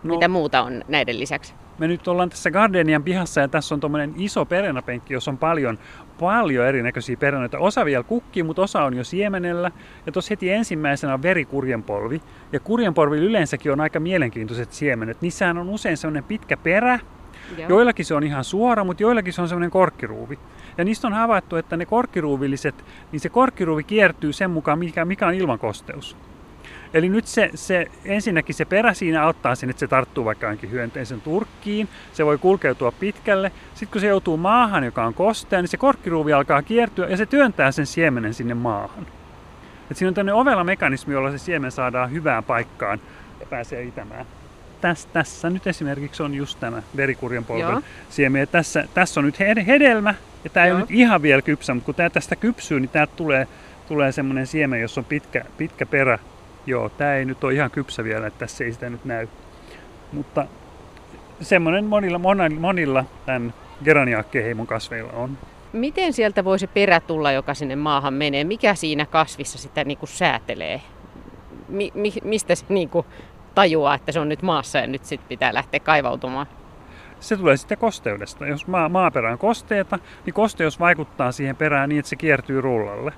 No, 0.02 0.14
Mitä 0.14 0.28
muuta 0.28 0.62
on 0.62 0.84
näiden 0.88 1.20
lisäksi? 1.20 1.54
Me 1.78 1.88
nyt 1.88 2.08
ollaan 2.08 2.30
tässä 2.30 2.50
Gardenian 2.50 3.02
pihassa 3.02 3.40
ja 3.40 3.48
tässä 3.48 3.74
on 3.74 3.80
tuommoinen 3.80 4.14
iso 4.16 4.44
perenapenkki, 4.44 5.14
jossa 5.14 5.30
on 5.30 5.38
paljon, 5.38 5.78
paljon 6.20 6.66
erinäköisiä 6.66 7.16
perenoita. 7.16 7.58
Osa 7.58 7.84
vielä 7.84 8.04
kukkii, 8.04 8.42
mutta 8.42 8.62
osa 8.62 8.84
on 8.84 8.96
jo 8.96 9.04
siemenellä. 9.04 9.70
Ja 10.06 10.12
tuossa 10.12 10.32
heti 10.32 10.50
ensimmäisenä 10.50 11.14
on 11.14 11.22
verikurjenpolvi. 11.22 12.22
Ja 12.52 12.60
kurjenpolvi 12.60 13.18
yleensäkin 13.18 13.72
on 13.72 13.80
aika 13.80 14.00
mielenkiintoiset 14.00 14.72
siemenet. 14.72 15.22
Niissähän 15.22 15.58
on 15.58 15.68
usein 15.68 15.96
semmoinen 15.96 16.24
pitkä 16.24 16.56
perä, 16.56 16.98
Joo. 17.58 17.68
Joillakin 17.68 18.04
se 18.04 18.14
on 18.14 18.24
ihan 18.24 18.44
suora, 18.44 18.84
mutta 18.84 19.02
joillakin 19.02 19.32
se 19.32 19.42
on 19.42 19.48
semmoinen 19.48 19.70
korkkiruuvi. 19.70 20.38
Ja 20.78 20.84
niistä 20.84 21.06
on 21.06 21.12
havaittu, 21.12 21.56
että 21.56 21.76
ne 21.76 21.86
korkkiruuvilliset, 21.86 22.84
niin 23.12 23.20
se 23.20 23.28
korkkiruuvi 23.28 23.84
kiertyy 23.84 24.32
sen 24.32 24.50
mukaan, 24.50 24.78
mikä, 24.78 25.04
mikä 25.04 25.26
on 25.26 25.34
ilmankosteus. 25.34 26.16
Eli 26.94 27.08
nyt 27.08 27.26
se, 27.26 27.50
se, 27.54 27.86
ensinnäkin 28.04 28.54
se 28.54 28.64
perä 28.64 28.94
siinä 28.94 29.24
auttaa 29.24 29.54
sen, 29.54 29.70
että 29.70 29.80
se 29.80 29.88
tarttuu 29.88 30.24
vaikka 30.24 30.46
ainakin 30.46 30.70
hyönteisen 30.70 31.20
turkkiin. 31.20 31.88
Se 32.12 32.26
voi 32.26 32.38
kulkeutua 32.38 32.92
pitkälle. 32.92 33.52
Sitten 33.74 33.92
kun 33.92 34.00
se 34.00 34.06
joutuu 34.06 34.36
maahan, 34.36 34.84
joka 34.84 35.04
on 35.04 35.14
kostea, 35.14 35.60
niin 35.60 35.68
se 35.68 35.76
korkkiruuvi 35.76 36.32
alkaa 36.32 36.62
kiertyä 36.62 37.06
ja 37.06 37.16
se 37.16 37.26
työntää 37.26 37.72
sen 37.72 37.86
siemenen 37.86 38.34
sinne 38.34 38.54
maahan. 38.54 39.06
Et 39.90 39.96
siinä 39.96 40.08
on 40.08 40.14
tämmöinen 40.14 40.34
ovella 40.34 40.64
mekanismi, 40.64 41.14
jolla 41.14 41.30
se 41.30 41.38
siemen 41.38 41.72
saadaan 41.72 42.12
hyvään 42.12 42.44
paikkaan 42.44 43.00
ja 43.40 43.46
pääsee 43.46 43.82
itämään. 43.82 44.26
Tässä, 44.80 45.08
tässä 45.12 45.50
nyt 45.50 45.66
esimerkiksi 45.66 46.22
on 46.22 46.34
just 46.34 46.60
tämä 46.60 46.82
verikurjan 46.96 47.44
polven 47.44 47.82
siemen. 48.10 48.48
Tässä, 48.48 48.88
tässä 48.94 49.20
on 49.20 49.26
nyt 49.26 49.38
hedelmä, 49.66 50.14
ja 50.44 50.50
tämä 50.50 50.66
ei 50.66 50.72
ole 50.72 50.80
nyt 50.80 50.90
ihan 50.90 51.22
vielä 51.22 51.42
kypsä, 51.42 51.74
mutta 51.74 51.86
kun 51.86 51.94
tämä 51.94 52.10
tästä 52.10 52.36
kypsyy, 52.36 52.80
niin 52.80 52.88
täältä 52.88 53.12
tulee, 53.16 53.48
tulee 53.88 54.12
semmoinen 54.12 54.46
siemen, 54.46 54.80
jossa 54.80 55.00
on 55.00 55.04
pitkä, 55.04 55.44
pitkä 55.56 55.86
perä. 55.86 56.18
Joo, 56.66 56.88
tämä 56.88 57.14
ei 57.14 57.24
nyt 57.24 57.44
ole 57.44 57.54
ihan 57.54 57.70
kypsä 57.70 58.04
vielä, 58.04 58.26
että 58.26 58.38
tässä 58.38 58.64
ei 58.64 58.72
sitä 58.72 58.90
nyt 58.90 59.04
näy. 59.04 59.28
Mutta 60.12 60.46
semmoinen 61.40 61.84
monilla, 61.84 62.18
monilla, 62.18 62.60
monilla 62.60 63.04
tämän 63.26 63.54
geraniaakkeheimon 63.84 64.66
kasveilla 64.66 65.12
on. 65.12 65.38
Miten 65.72 66.12
sieltä 66.12 66.44
voi 66.44 66.58
se 66.58 66.66
perä 66.66 67.00
tulla, 67.00 67.32
joka 67.32 67.54
sinne 67.54 67.76
maahan 67.76 68.14
menee? 68.14 68.44
Mikä 68.44 68.74
siinä 68.74 69.06
kasvissa 69.06 69.58
sitä 69.58 69.84
niin 69.84 69.98
kuin 69.98 70.08
säätelee? 70.08 70.80
Mi- 71.68 71.92
mi- 71.94 72.12
mistä 72.24 72.54
se 72.54 72.64
niin 72.68 72.88
kuin 72.88 73.06
tajuaa, 73.54 73.94
että 73.94 74.12
se 74.12 74.20
on 74.20 74.28
nyt 74.28 74.42
maassa 74.42 74.78
ja 74.78 74.86
nyt 74.86 75.04
sitten 75.04 75.28
pitää 75.28 75.54
lähteä 75.54 75.80
kaivautumaan? 75.80 76.46
se 77.22 77.36
tulee 77.36 77.56
sitten 77.56 77.78
kosteudesta. 77.78 78.46
Jos 78.46 78.66
maa, 78.66 78.88
maaperä 78.88 79.32
on 79.32 79.38
kosteeta, 79.38 79.98
niin 80.26 80.34
kosteus 80.34 80.80
vaikuttaa 80.80 81.32
siihen 81.32 81.56
perään 81.56 81.88
niin, 81.88 81.98
että 81.98 82.08
se 82.08 82.16
kiertyy 82.16 82.60
rullalle. 82.60 83.12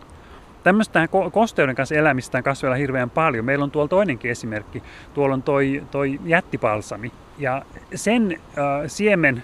Tämmöistä 0.64 1.08
kosteuden 1.32 1.74
kanssa 1.74 1.94
elämistä 1.94 2.38
on 2.38 2.44
kasveilla 2.44 2.76
hirveän 2.76 3.10
paljon. 3.10 3.44
Meillä 3.44 3.62
on 3.62 3.70
tuolla 3.70 3.88
toinenkin 3.88 4.30
esimerkki. 4.30 4.82
Tuolla 5.14 5.34
on 5.34 5.42
toi, 5.42 5.82
toi 5.90 6.20
jättipalsami. 6.24 7.12
Ja 7.38 7.62
sen 7.94 8.32
äh, 8.32 8.64
siemen 8.86 9.42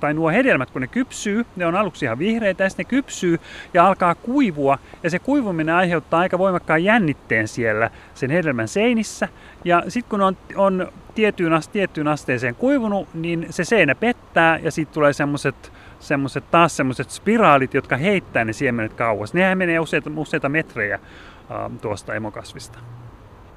tai 0.00 0.14
nuo 0.14 0.30
hedelmät, 0.30 0.70
kun 0.70 0.80
ne 0.80 0.86
kypsyy, 0.86 1.46
ne 1.56 1.66
on 1.66 1.74
aluksi 1.74 2.04
ihan 2.04 2.18
vihreitä 2.18 2.64
ja 2.64 2.70
sitten 2.70 2.86
ne 2.86 2.90
kypsyy 2.90 3.38
ja 3.74 3.86
alkaa 3.86 4.14
kuivua. 4.14 4.78
Ja 5.02 5.10
se 5.10 5.18
kuivuminen 5.18 5.74
aiheuttaa 5.74 6.20
aika 6.20 6.38
voimakkaan 6.38 6.84
jännitteen 6.84 7.48
siellä 7.48 7.90
sen 8.14 8.30
hedelmän 8.30 8.68
seinissä. 8.68 9.28
Ja 9.64 9.82
sitten 9.88 10.10
kun 10.10 10.20
on, 10.20 10.36
on 10.56 10.92
tiettyyn, 11.14 12.08
asteeseen 12.08 12.54
kuivunut, 12.54 13.08
niin 13.14 13.46
se 13.50 13.64
seinä 13.64 13.94
pettää 13.94 14.58
ja 14.58 14.70
sitten 14.70 14.94
tulee 14.94 15.12
semmoiset 15.12 15.72
semmoset, 16.04 16.50
taas 16.50 16.76
semmoiset 16.76 17.10
spiraalit, 17.10 17.74
jotka 17.74 17.96
heittää 17.96 18.44
ne 18.44 18.52
siemenet 18.52 18.94
kauas. 18.94 19.34
Nehän 19.34 19.58
menee 19.58 19.80
useita, 19.80 20.10
useita 20.16 20.48
metrejä 20.48 20.98
uh, 20.98 21.80
tuosta 21.80 22.14
emokasvista. 22.14 22.78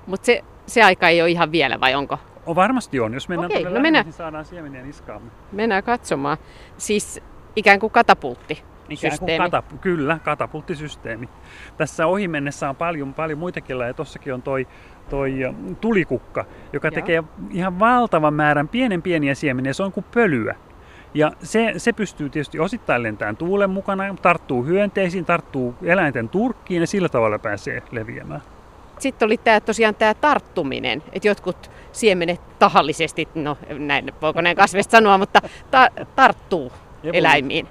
Mutta 0.07 0.25
se, 0.25 0.43
se 0.65 0.83
aika 0.83 1.09
ei 1.09 1.21
ole 1.21 1.29
ihan 1.29 1.51
vielä 1.51 1.79
vai 1.79 1.95
onko? 1.95 2.19
O, 2.47 2.55
varmasti 2.55 2.99
on. 2.99 3.13
Jos 3.13 3.29
mennään 3.29 3.51
Okei, 3.51 3.63
no 3.63 3.69
lähemmäs, 3.69 3.81
mennään. 3.81 4.05
niin 4.05 4.13
saadaan 4.13 4.45
siemeniä 4.45 4.83
niskaamme. 4.83 5.31
Mennään 5.51 5.83
katsomaan. 5.83 6.37
Siis 6.77 7.21
ikään 7.55 7.79
kuin 7.79 7.91
katapultti. 7.91 8.63
Ikään 8.89 9.19
kuin 9.19 9.37
katap, 9.37 9.65
kyllä, 9.81 10.19
katapulttisysteemi. 10.23 11.29
Tässä 11.77 12.07
ohi 12.07 12.27
mennessä 12.27 12.69
on 12.69 12.75
paljon, 12.75 13.13
paljon 13.13 13.39
muitakin 13.39 13.79
lajeja. 13.79 13.93
Tossakin 13.93 14.33
on 14.33 14.41
toi, 14.41 14.67
toi 15.09 15.33
tulikukka, 15.81 16.45
joka 16.73 16.87
Joo. 16.87 16.95
tekee 16.95 17.23
ihan 17.51 17.79
valtavan 17.79 18.33
määrän 18.33 18.67
pienen 18.67 19.01
pieniä 19.01 19.35
siemeniä. 19.35 19.73
Se 19.73 19.83
on 19.83 19.91
kuin 19.91 20.05
pölyä. 20.13 20.55
Ja 21.13 21.31
se, 21.43 21.73
se 21.77 21.93
pystyy 21.93 22.29
tietysti 22.29 22.59
osittain 22.59 23.03
lentämään 23.03 23.37
tuulen 23.37 23.69
mukana, 23.69 24.15
tarttuu 24.21 24.63
hyönteisiin, 24.63 25.25
tarttuu 25.25 25.75
eläinten 25.83 26.29
turkkiin 26.29 26.81
ja 26.81 26.87
sillä 26.87 27.09
tavalla 27.09 27.39
pääsee 27.39 27.83
leviämään. 27.91 28.41
Sitten 28.99 29.25
oli 29.25 29.37
tää, 29.37 29.59
tosiaan 29.59 29.95
tämä 29.95 30.13
tarttuminen, 30.13 31.03
että 31.13 31.27
jotkut 31.27 31.71
siemenet 31.91 32.41
tahallisesti, 32.59 33.27
no 33.35 33.57
näin, 33.79 34.13
voiko 34.21 34.41
näin 34.41 34.57
kasveista 34.57 34.91
sanoa, 34.91 35.17
mutta 35.17 35.41
ta- 35.71 35.89
tarttuu 36.15 36.71
Evolu- 37.03 37.17
eläimiin. 37.17 37.67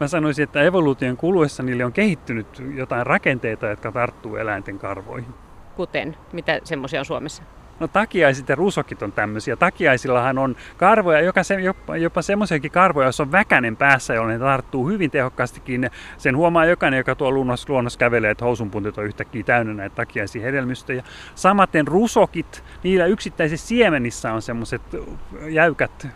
Mä 0.00 0.08
sanoisin, 0.08 0.42
että 0.42 0.62
evoluution 0.62 1.16
kuluessa 1.16 1.62
niille 1.62 1.84
on 1.84 1.92
kehittynyt 1.92 2.62
jotain 2.74 3.06
rakenteita, 3.06 3.66
jotka 3.66 3.92
tarttuu 3.92 4.36
eläinten 4.36 4.78
karvoihin. 4.78 5.34
Kuten, 5.76 6.16
mitä 6.32 6.60
semmoisia 6.64 7.00
on 7.00 7.04
Suomessa? 7.04 7.42
No 7.80 7.88
takiaiset 7.88 8.48
ja 8.48 8.54
rusokit 8.54 9.02
on 9.02 9.12
tämmöisiä. 9.12 9.56
Takiaisillahan 9.56 10.38
on 10.38 10.56
karvoja, 10.76 11.20
joka 11.20 11.42
se, 11.42 11.60
jopa, 11.60 11.96
jopa 11.96 12.22
semmoisiakin 12.22 12.70
karvoja, 12.70 13.08
jos 13.08 13.20
on 13.20 13.32
väkänen 13.32 13.76
päässä, 13.76 14.14
jolloin 14.14 14.32
ne 14.32 14.38
tarttuu 14.38 14.88
hyvin 14.88 15.10
tehokkaasti 15.10 15.60
kiinni. 15.60 15.88
Sen 16.18 16.36
huomaa 16.36 16.66
jokainen, 16.66 16.98
joka 16.98 17.14
tuolla 17.14 17.34
luonnossa, 17.34 17.72
luonnossa 17.72 17.98
kävelee, 17.98 18.30
että 18.30 18.44
housunpuntit 18.44 18.98
on 18.98 19.04
yhtäkkiä 19.04 19.42
täynnä 19.42 19.74
näitä 19.74 19.96
takiaisia 19.96 20.42
hedelmistöjä. 20.42 21.02
Samaten 21.34 21.86
rusokit, 21.86 22.64
niillä 22.82 23.06
yksittäisissä 23.06 23.68
siemenissä 23.68 24.32
on 24.32 24.42
semmoiset 24.42 24.82
jäykät 25.48 26.08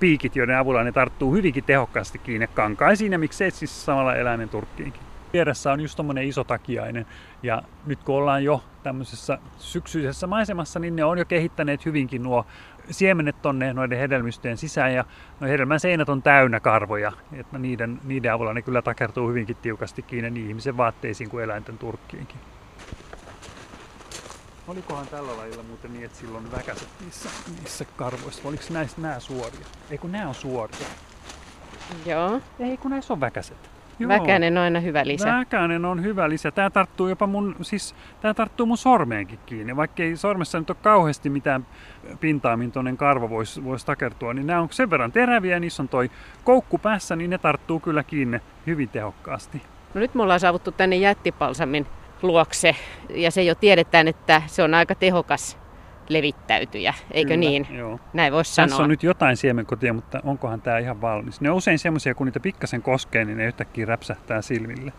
piikit, 0.00 0.36
joiden 0.36 0.58
avulla 0.58 0.84
ne 0.84 0.92
tarttuu 0.92 1.34
hyvinkin 1.34 1.64
tehokkaasti 1.64 2.18
kiinni 2.18 2.46
kankaisiin 2.46 3.12
ja 3.12 3.18
miksei 3.18 3.50
siis 3.50 3.84
samalla 3.84 4.14
eläimen 4.14 4.48
turkkiinkin. 4.48 5.05
Vieressä 5.36 5.72
on 5.72 5.80
just 5.80 5.96
tommonen 5.96 6.24
iso 6.24 6.44
takiainen 6.44 7.06
ja 7.42 7.62
nyt 7.86 8.02
kun 8.04 8.14
ollaan 8.14 8.44
jo 8.44 8.64
tämmöisessä 8.82 9.38
syksyisessä 9.58 10.26
maisemassa, 10.26 10.78
niin 10.78 10.96
ne 10.96 11.04
on 11.04 11.18
jo 11.18 11.24
kehittäneet 11.24 11.86
hyvinkin 11.86 12.22
nuo 12.22 12.46
siemenet 12.90 13.42
tonne 13.42 13.72
noiden 13.72 13.98
hedelmistöjen 13.98 14.56
sisään 14.56 14.94
ja 14.94 15.04
no 15.40 15.46
hedelmän 15.46 15.80
seinät 15.80 16.08
on 16.08 16.22
täynnä 16.22 16.60
karvoja, 16.60 17.12
että 17.32 17.58
niiden, 17.58 18.00
niiden 18.04 18.32
avulla 18.32 18.52
ne 18.52 18.62
kyllä 18.62 18.82
takertuu 18.82 19.28
hyvinkin 19.28 19.56
tiukasti 19.56 20.02
kiinni 20.02 20.30
niin 20.30 20.48
ihmisen 20.48 20.76
vaatteisiin 20.76 21.30
kuin 21.30 21.44
eläinten 21.44 21.78
turkkiinkin. 21.78 22.40
Olikohan 24.68 25.06
tällä 25.06 25.36
lajilla 25.36 25.62
muuten 25.62 25.92
niin, 25.92 26.04
että 26.04 26.18
silloin 26.18 26.52
väkäset 26.52 26.88
niissä, 27.00 27.28
niissä 27.58 27.84
karvoissa? 27.84 28.48
Oliko 28.48 28.62
näistä 28.70 29.00
nämä 29.00 29.20
suoria? 29.20 29.66
Ei 29.90 29.98
kun 29.98 30.12
nämä 30.12 30.28
on 30.28 30.34
suoria. 30.34 30.86
Joo. 32.06 32.40
Ei 32.58 32.76
kun 32.76 32.90
näissä 32.90 33.12
on 33.12 33.20
väkäset. 33.20 33.75
Väkänen 34.08 34.58
on 34.58 34.64
aina 34.64 34.80
hyvä 34.80 35.06
lisä. 35.06 35.38
Väkänen 35.38 35.84
on 35.84 36.02
hyvä 36.02 36.28
lisä. 36.28 36.50
Tää 36.50 36.70
tarttuu 36.70 37.08
jopa 37.08 37.26
mun, 37.26 37.56
siis 37.62 37.94
tää 38.20 38.34
tarttuu 38.34 38.66
mun 38.66 38.78
sormeenkin 38.78 39.38
kiinni. 39.46 39.76
Vaikka 39.76 40.02
ei 40.02 40.16
sormessa 40.16 40.58
nyt 40.58 40.70
ole 40.70 40.76
kauheasti 40.82 41.30
mitään 41.30 41.66
pintaa, 42.20 42.56
mihin 42.56 42.72
toinen 42.72 42.96
karvo 42.96 43.30
voisi 43.30 43.64
vois 43.64 43.84
takertua, 43.84 44.34
niin 44.34 44.46
nämä 44.46 44.60
on 44.60 44.68
sen 44.70 44.90
verran 44.90 45.12
teräviä, 45.12 45.60
niissä 45.60 45.82
on 45.82 45.88
toi 45.88 46.10
koukku 46.44 46.78
päässä, 46.78 47.16
niin 47.16 47.30
ne 47.30 47.38
tarttuu 47.38 47.80
kyllä 47.80 48.02
kiinni 48.02 48.40
hyvin 48.66 48.88
tehokkaasti. 48.88 49.62
No 49.94 50.00
nyt 50.00 50.14
me 50.14 50.22
ollaan 50.22 50.40
saavuttu 50.40 50.72
tänne 50.72 50.96
jättipalsamin 50.96 51.86
luokse 52.22 52.76
ja 53.10 53.30
se 53.30 53.42
jo 53.42 53.54
tiedetään, 53.54 54.08
että 54.08 54.42
se 54.46 54.62
on 54.62 54.74
aika 54.74 54.94
tehokas 54.94 55.58
levittäytyjä, 56.08 56.94
eikö 57.10 57.28
Kyllä, 57.28 57.40
niin? 57.40 57.66
Joo. 57.70 58.00
Näin 58.12 58.32
voisi 58.32 58.56
Tässä 58.56 58.68
sanoa. 58.68 58.84
on 58.84 58.90
nyt 58.90 59.02
jotain 59.02 59.36
siemenkotia, 59.36 59.92
mutta 59.92 60.20
onkohan 60.24 60.62
tämä 60.62 60.78
ihan 60.78 61.00
valmis? 61.00 61.40
Ne 61.40 61.50
on 61.50 61.56
usein 61.56 61.78
semmoisia, 61.78 62.14
kun 62.14 62.26
niitä 62.26 62.40
pikkasen 62.40 62.82
koskee, 62.82 63.24
niin 63.24 63.38
ne 63.38 63.46
yhtäkkiä 63.46 63.86
räpsähtää 63.86 64.42
silmille. 64.42 64.92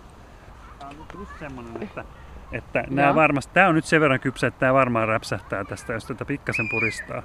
Tämä 0.80 0.90
on 0.92 0.98
nyt 0.98 1.14
just 1.14 1.40
semmoinen, 1.40 1.84
että, 1.84 2.06
että 2.52 2.84
nämä 2.90 3.08
Joo. 3.08 3.16
varmasti, 3.16 3.54
tämä 3.54 3.68
on 3.68 3.76
nyt 3.76 3.86
sen 3.86 4.02
verran 4.02 4.20
kypsä, 4.20 4.48
että 4.48 4.60
tämä 4.60 4.74
varmaan 4.74 5.08
räpsähtää 5.08 5.64
tästä, 5.64 5.94
jos 5.94 6.06
tätä 6.06 6.26
pikkasen 6.26 6.70
puristaa. 6.70 7.24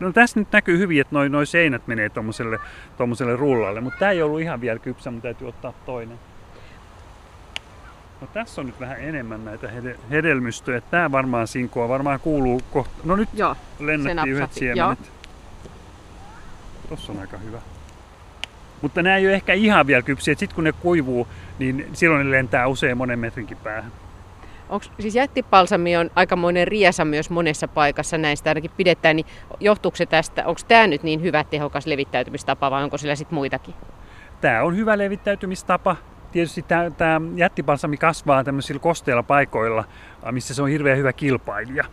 No 0.00 0.12
tässä 0.12 0.40
nyt 0.40 0.52
näkyy 0.52 0.78
hyvin, 0.78 1.00
että 1.00 1.14
noi, 1.14 1.28
noi 1.28 1.46
seinät 1.46 1.86
menee 1.86 2.08
tuommoiselle 2.08 2.58
tommoselle 2.96 3.36
rullalle, 3.36 3.80
mutta 3.80 3.98
tämä 3.98 4.10
ei 4.10 4.22
ollut 4.22 4.40
ihan 4.40 4.60
vielä 4.60 4.78
kypsä, 4.78 5.10
mutta 5.10 5.22
täytyy 5.22 5.48
ottaa 5.48 5.72
toinen. 5.86 6.18
No 8.22 8.28
tässä 8.32 8.60
on 8.60 8.66
nyt 8.66 8.80
vähän 8.80 9.00
enemmän 9.00 9.44
näitä 9.44 9.68
hede- 9.68 9.98
hedelmystöjä. 10.10 10.80
Tämä 10.80 11.12
varmaan 11.12 11.46
sinkoa, 11.46 11.88
varmaan 11.88 12.20
kuuluu 12.20 12.60
kohta. 12.72 12.94
No 13.04 13.16
nyt 13.16 13.28
Joo, 13.34 13.56
lennättiin 13.80 14.34
yhdet 14.34 14.52
siemenet. 14.52 15.12
Tossa 16.88 17.12
on 17.12 17.20
aika 17.20 17.38
hyvä. 17.38 17.58
Mutta 18.82 19.02
nämä 19.02 19.16
ei 19.16 19.26
ole 19.26 19.34
ehkä 19.34 19.52
ihan 19.52 19.86
vielä 19.86 20.02
kypsiä. 20.02 20.34
Sitten 20.34 20.54
kun 20.54 20.64
ne 20.64 20.72
kuivuu, 20.72 21.28
niin 21.58 21.88
silloin 21.92 22.26
ne 22.26 22.30
lentää 22.30 22.66
usein 22.66 22.96
monen 22.96 23.18
metrinkin 23.18 23.56
päähän. 23.56 23.92
Onks, 24.68 24.90
siis 25.00 25.14
jättipalsami 25.14 25.96
on 25.96 26.10
aikamoinen 26.14 26.68
riesa 26.68 27.04
myös 27.04 27.30
monessa 27.30 27.68
paikassa, 27.68 28.18
näistä 28.18 28.50
ainakin 28.50 28.70
pidetään, 28.76 29.16
niin 29.16 29.26
johtuuko 29.60 29.96
se 29.96 30.06
tästä, 30.06 30.46
onko 30.46 30.60
tämä 30.68 30.86
nyt 30.86 31.02
niin 31.02 31.22
hyvä 31.22 31.44
tehokas 31.44 31.86
levittäytymistapa 31.86 32.70
vai 32.70 32.84
onko 32.84 32.98
sillä 32.98 33.16
sitten 33.16 33.34
muitakin? 33.34 33.74
Tämä 34.40 34.62
on 34.62 34.76
hyvä 34.76 34.98
levittäytymistapa. 34.98 35.96
Tietysti 36.32 36.64
tämä, 36.96 37.20
jättipalsami 37.34 37.96
kasvaa 37.96 38.44
tämmöisillä 38.44 38.80
kosteilla 38.80 39.22
paikoilla, 39.22 39.84
missä 40.30 40.54
se 40.54 40.62
on 40.62 40.68
hirveän 40.68 40.98
hyvä 40.98 41.12
kilpailija. 41.12 41.84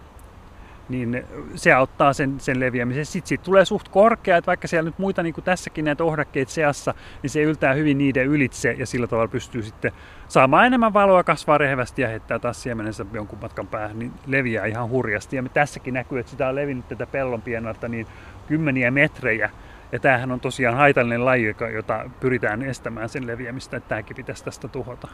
Niin 0.89 1.25
se 1.55 1.73
auttaa 1.73 2.13
sen, 2.13 2.39
sen 2.39 2.59
leviämisen. 2.59 3.05
Sitten 3.05 3.27
siitä 3.27 3.43
tulee 3.43 3.65
suht 3.65 3.87
korkea, 3.89 4.37
että 4.37 4.47
vaikka 4.47 4.67
siellä 4.67 4.89
nyt 4.89 4.99
muita, 4.99 5.23
niin 5.23 5.33
kuin 5.33 5.43
tässäkin 5.43 5.85
näitä 5.85 6.03
ohdakkeita 6.03 6.51
seassa, 6.51 6.93
niin 7.23 7.29
se 7.29 7.41
yltää 7.41 7.73
hyvin 7.73 7.97
niiden 7.97 8.25
ylitse 8.25 8.75
ja 8.77 8.85
sillä 8.85 9.07
tavalla 9.07 9.27
pystyy 9.27 9.63
sitten 9.63 9.91
saamaan 10.27 10.65
enemmän 10.65 10.93
valoa, 10.93 11.23
kasvaa 11.23 11.57
rehevästi 11.57 12.01
ja 12.01 12.07
heittää 12.07 12.39
taas 12.39 12.63
siemenensä 12.63 13.05
jonkun 13.13 13.39
matkan 13.41 13.67
päähän, 13.67 13.99
niin 13.99 14.11
leviää 14.27 14.65
ihan 14.65 14.89
hurjasti. 14.89 15.35
Ja 15.35 15.43
me 15.43 15.49
tässäkin 15.49 15.93
näkyy, 15.93 16.19
että 16.19 16.29
sitä 16.29 16.49
on 16.49 16.55
levinnyt 16.55 16.87
tätä 16.87 17.07
pellon 17.07 17.41
pienoilta 17.41 17.87
niin 17.87 18.07
kymmeniä 18.47 18.91
metrejä. 18.91 19.49
Ja 19.91 19.99
tämähän 19.99 20.31
on 20.31 20.39
tosiaan 20.39 20.77
haitallinen 20.77 21.25
laji, 21.25 21.55
jota 21.73 22.09
pyritään 22.19 22.61
estämään 22.61 23.09
sen 23.09 23.27
leviämistä, 23.27 23.77
että 23.77 23.89
tämäkin 23.89 24.15
pitäisi 24.15 24.43
tästä 24.43 24.67
tuhota. 24.67 25.07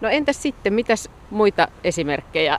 No 0.00 0.08
entäs 0.08 0.42
sitten, 0.42 0.72
mitäs 0.72 1.10
muita 1.30 1.68
esimerkkejä 1.84 2.58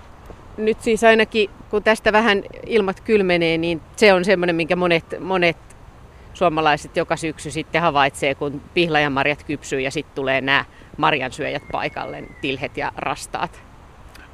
nyt 0.58 0.82
siis 0.82 1.04
ainakin, 1.04 1.50
kun 1.70 1.84
tästä 1.84 2.12
vähän 2.12 2.44
ilmat 2.65 3.01
kylmenee, 3.01 3.58
niin 3.58 3.82
se 3.96 4.13
on 4.13 4.25
semmoinen, 4.25 4.56
minkä 4.56 4.75
monet, 4.75 5.06
monet 5.20 5.58
suomalaiset 6.34 6.98
joka 6.98 7.15
syksy 7.15 7.51
sitten 7.51 7.82
havaitsee, 7.82 8.36
kun 8.36 8.62
pihlajanmarjat 8.74 9.44
kypsyy 9.44 9.80
ja 9.80 9.92
sitten 9.92 10.15
tulee 10.15 10.42
nämä 10.42 10.65
marjansyöjät 10.98 11.63
paikalle, 11.72 12.24
tilhet 12.42 12.77
ja 12.77 12.92
rastaat. 12.98 13.65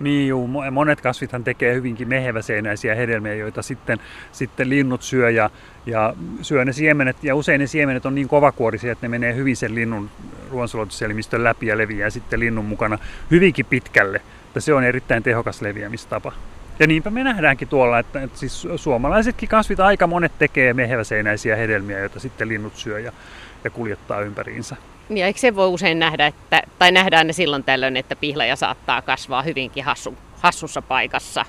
Niin 0.02 0.28
juu, 0.28 0.50
monet 0.72 1.02
kasvithan 1.02 1.44
tekee 1.44 1.76
hyvinkin 1.76 2.08
meheväseinäisiä 2.08 2.96
hedelmiä, 2.96 3.34
joita 3.34 3.62
sitten, 3.62 4.00
sitten 4.32 4.70
linnut 4.70 5.02
syö 5.02 5.30
ja, 5.30 5.50
ja 5.86 6.14
syö 6.42 6.66
ne 6.66 6.74
siemenet. 6.74 7.24
Ja 7.24 7.36
usein 7.36 7.60
ne 7.60 7.68
siemenet 7.68 8.06
on 8.06 8.16
niin 8.16 8.28
kovakuorisia, 8.28 8.92
että 8.92 9.06
ne 9.06 9.10
menee 9.10 9.36
hyvin 9.36 9.58
sen 9.58 9.76
linnun 9.76 10.10
ruoansulatuselimiston 10.52 11.44
läpi 11.44 11.68
ja 11.68 11.78
leviää 11.78 12.10
sitten 12.10 12.40
linnun 12.40 12.66
mukana 12.66 12.98
hyvinkin 13.32 13.66
pitkälle. 13.66 14.22
Että 14.48 14.60
se 14.60 14.74
on 14.74 14.84
erittäin 14.84 15.24
tehokas 15.24 15.62
leviämistapa. 15.62 16.32
Ja 16.80 16.88
niinpä 16.88 17.10
me 17.10 17.24
nähdäänkin 17.24 17.68
tuolla, 17.68 18.00
että, 18.00 18.22
että 18.22 18.40
siis 18.40 18.68
suomalaisetkin 18.76 19.50
kasvit 19.50 19.80
aika 19.80 20.08
monet 20.08 20.32
tekee 20.40 20.74
meheväseinäisiä 20.74 21.56
hedelmiä, 21.56 22.00
joita 22.00 22.20
sitten 22.20 22.48
linnut 22.48 22.76
syö 22.76 23.00
ja, 23.00 23.12
ja 23.64 23.70
kuljettaa 23.70 24.22
ympäriinsä. 24.22 24.76
Niin, 25.12 25.26
eikö 25.26 25.40
se 25.40 25.56
voi 25.56 25.68
usein 25.68 26.00
nähdä, 26.00 26.28
että, 26.28 26.62
tai 26.80 26.92
nähdään 26.92 27.28
ne 27.28 27.34
silloin 27.34 27.64
tällöin, 27.64 27.98
että 27.98 28.16
pihlaja 28.16 28.56
saattaa 28.56 29.02
kasvaa 29.02 29.42
hyvinkin 29.42 29.84
hassu, 29.84 30.18
hassussa 30.40 30.82
paikassa, 30.82 31.46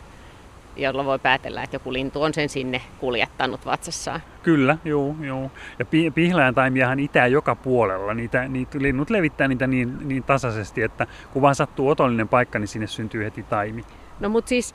jolla 0.76 1.04
voi 1.04 1.18
päätellä, 1.18 1.62
että 1.62 1.76
joku 1.76 1.92
lintu 1.92 2.22
on 2.22 2.34
sen 2.34 2.48
sinne 2.48 2.82
kuljettanut 2.98 3.66
vatsassaan. 3.66 4.20
Kyllä, 4.42 4.78
joo, 4.84 5.14
joo. 5.20 5.50
Ja 5.78 5.84
pihlajan 6.14 6.54
taimiahan 6.54 7.00
itää 7.00 7.26
joka 7.26 7.54
puolella. 7.54 8.14
Niitä, 8.14 8.48
niitä, 8.48 8.78
linnut 8.80 9.10
levittää 9.10 9.48
niitä 9.48 9.66
niin, 9.66 10.08
niin 10.08 10.22
tasaisesti, 10.22 10.82
että 10.82 11.06
kun 11.32 11.42
vaan 11.42 11.54
sattuu 11.54 11.88
otollinen 11.88 12.28
paikka, 12.28 12.58
niin 12.58 12.68
sinne 12.68 12.86
syntyy 12.86 13.24
heti 13.24 13.42
taimi. 13.42 13.84
No 14.20 14.28
mutta 14.28 14.48
siis 14.48 14.74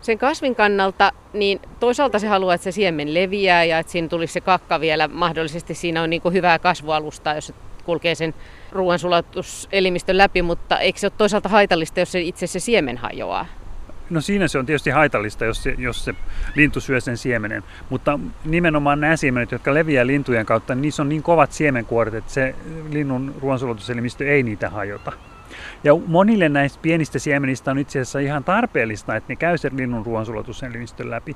sen 0.00 0.18
kasvin 0.18 0.54
kannalta, 0.54 1.12
niin 1.32 1.60
toisaalta 1.80 2.18
se 2.18 2.28
haluaa, 2.28 2.54
että 2.54 2.64
se 2.64 2.72
siemen 2.72 3.14
leviää 3.14 3.64
ja 3.64 3.78
että 3.78 3.92
siinä 3.92 4.08
tulisi 4.08 4.32
se 4.32 4.40
kakka 4.40 4.80
vielä. 4.80 5.08
Mahdollisesti 5.08 5.74
siinä 5.74 6.02
on 6.02 6.10
niin 6.10 6.22
kuin 6.22 6.34
hyvää 6.34 6.58
kasvualustaa, 6.58 7.34
jos 7.34 7.54
kulkee 7.88 8.14
sen 8.14 8.34
ruoansulatuselimistön 8.72 10.18
läpi, 10.18 10.42
mutta 10.42 10.78
eikö 10.78 10.98
se 10.98 11.06
ole 11.06 11.12
toisaalta 11.18 11.48
haitallista, 11.48 12.00
jos 12.00 12.12
se 12.12 12.20
itse 12.20 12.46
se 12.46 12.60
siemen 12.60 12.96
hajoaa? 12.96 13.46
No 14.10 14.20
siinä 14.20 14.48
se 14.48 14.58
on 14.58 14.66
tietysti 14.66 14.90
haitallista, 14.90 15.44
jos 15.44 15.62
se, 15.62 15.74
jos 15.78 16.04
se 16.04 16.14
lintu 16.54 16.80
syö 16.80 17.00
sen 17.00 17.16
siemenen, 17.16 17.62
mutta 17.90 18.18
nimenomaan 18.44 19.00
nämä 19.00 19.16
siemenet, 19.16 19.52
jotka 19.52 19.74
leviää 19.74 20.06
lintujen 20.06 20.46
kautta, 20.46 20.74
niin 20.74 20.82
niissä 20.82 21.02
on 21.02 21.08
niin 21.08 21.22
kovat 21.22 21.52
siemenkuoret, 21.52 22.14
että 22.14 22.32
se 22.32 22.54
linnun 22.90 23.34
ruoansulatuselimistö 23.40 24.30
ei 24.30 24.42
niitä 24.42 24.70
hajota. 24.70 25.12
Ja 25.84 25.92
monille 26.06 26.48
näistä 26.48 26.78
pienistä 26.82 27.18
siemenistä 27.18 27.70
on 27.70 27.78
itse 27.78 28.00
asiassa 28.00 28.18
ihan 28.18 28.44
tarpeellista, 28.44 29.16
että 29.16 29.32
ne 29.32 29.36
käy 29.36 29.58
sen 29.58 29.76
linnun 29.76 30.06
ruoansulatuselimistön 30.06 31.10
läpi. 31.10 31.34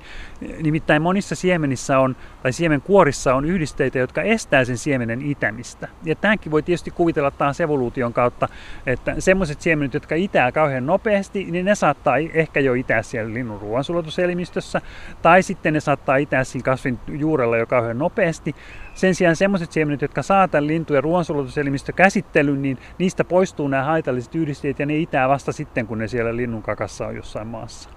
Nimittäin 0.62 1.02
monissa 1.02 1.34
siemenissä 1.34 1.98
on, 1.98 2.16
tai 2.42 2.52
siemenkuorissa 2.52 3.34
on 3.34 3.44
yhdisteitä, 3.44 3.98
jotka 3.98 4.22
estää 4.22 4.64
sen 4.64 4.78
siemenen 4.78 5.22
itämistä. 5.22 5.88
Ja 6.04 6.14
tämänkin 6.14 6.52
voi 6.52 6.62
tietysti 6.62 6.90
kuvitella 6.90 7.30
taas 7.30 7.60
evoluution 7.60 8.12
kautta, 8.12 8.48
että 8.86 9.14
semmoiset 9.18 9.60
siemenet, 9.60 9.94
jotka 9.94 10.14
itää 10.14 10.52
kauhean 10.52 10.86
nopeasti, 10.86 11.44
niin 11.50 11.64
ne 11.64 11.74
saattaa 11.74 12.16
ehkä 12.16 12.60
jo 12.60 12.74
itää 12.74 13.02
siellä 13.02 13.34
linnun 13.34 13.60
ruoansulatuselimmistössä, 13.60 14.80
tai 15.22 15.42
sitten 15.42 15.74
ne 15.74 15.80
saattaa 15.80 16.16
itää 16.16 16.44
siinä 16.44 16.64
kasvin 16.64 16.98
juurella 17.08 17.56
jo 17.56 17.66
kauhean 17.66 17.98
nopeasti, 17.98 18.54
sen 18.94 19.14
sijaan 19.14 19.36
sellaiset 19.36 19.72
siemenet, 19.72 20.02
jotka 20.02 20.22
saa 20.22 20.48
tämän 20.48 20.66
lintujen 20.66 21.04
ruoansulatuselimistökäsittelyn, 21.04 22.54
käsittelyn, 22.54 22.62
niin 22.62 22.78
niistä 22.98 23.24
poistuu 23.24 23.68
nämä 23.68 23.84
haitalliset 23.84 24.34
yhdisteet 24.34 24.78
ja 24.78 24.86
ne 24.86 24.96
itää 24.96 25.28
vasta 25.28 25.52
sitten, 25.52 25.86
kun 25.86 25.98
ne 25.98 26.08
siellä 26.08 26.36
linnun 26.36 26.62
kakassa 26.62 27.06
on 27.06 27.16
jossain 27.16 27.46
maassa. 27.46 27.90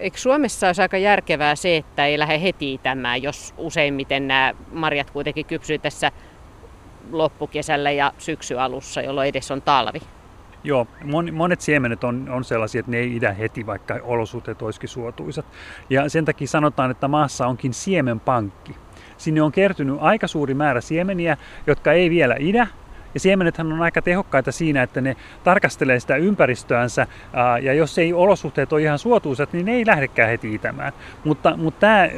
Eikö 0.00 0.18
Suomessa 0.18 0.66
olisi 0.66 0.82
aika 0.82 0.98
järkevää 0.98 1.56
se, 1.56 1.76
että 1.76 2.06
ei 2.06 2.18
lähde 2.18 2.42
heti 2.42 2.74
itämään, 2.74 3.22
jos 3.22 3.54
useimmiten 3.58 4.28
nämä 4.28 4.54
marjat 4.72 5.10
kuitenkin 5.10 5.46
kypsyy 5.46 5.78
tässä 5.78 6.12
loppukesällä 7.12 7.90
ja 7.90 8.12
syksyalussa, 8.18 9.02
jolloin 9.02 9.28
edes 9.28 9.50
on 9.50 9.62
talvi? 9.62 10.00
Joo, 10.64 10.86
monet 11.32 11.60
siemenet 11.60 12.04
on, 12.04 12.28
on 12.30 12.44
sellaisia, 12.44 12.78
että 12.78 12.90
ne 12.90 12.98
ei 12.98 13.16
idä 13.16 13.32
heti, 13.32 13.66
vaikka 13.66 13.98
olosuhteet 14.02 14.62
olisikin 14.62 14.88
suotuisat. 14.88 15.46
Ja 15.90 16.08
sen 16.08 16.24
takia 16.24 16.46
sanotaan, 16.46 16.90
että 16.90 17.08
maassa 17.08 17.46
onkin 17.46 17.74
siemenpankki. 17.74 18.76
Sinne 19.20 19.42
on 19.42 19.52
kertynyt 19.52 19.96
aika 20.00 20.26
suuri 20.26 20.54
määrä 20.54 20.80
siemeniä, 20.80 21.36
jotka 21.66 21.92
ei 21.92 22.10
vielä 22.10 22.36
idä, 22.38 22.66
ja 23.14 23.20
siemenethän 23.20 23.72
on 23.72 23.82
aika 23.82 24.02
tehokkaita 24.02 24.52
siinä, 24.52 24.82
että 24.82 25.00
ne 25.00 25.16
tarkastelee 25.44 26.00
sitä 26.00 26.16
ympäristöänsä, 26.16 27.06
ja 27.62 27.72
jos 27.72 27.98
ei 27.98 28.12
olosuhteet 28.12 28.72
ole 28.72 28.82
ihan 28.82 28.98
suotuisat, 28.98 29.52
niin 29.52 29.66
ne 29.66 29.72
ei 29.72 29.86
lähdekään 29.86 30.30
heti 30.30 30.54
itämään. 30.54 30.92
Mutta, 31.24 31.56
mutta 31.56 31.80
tämä 31.80 32.08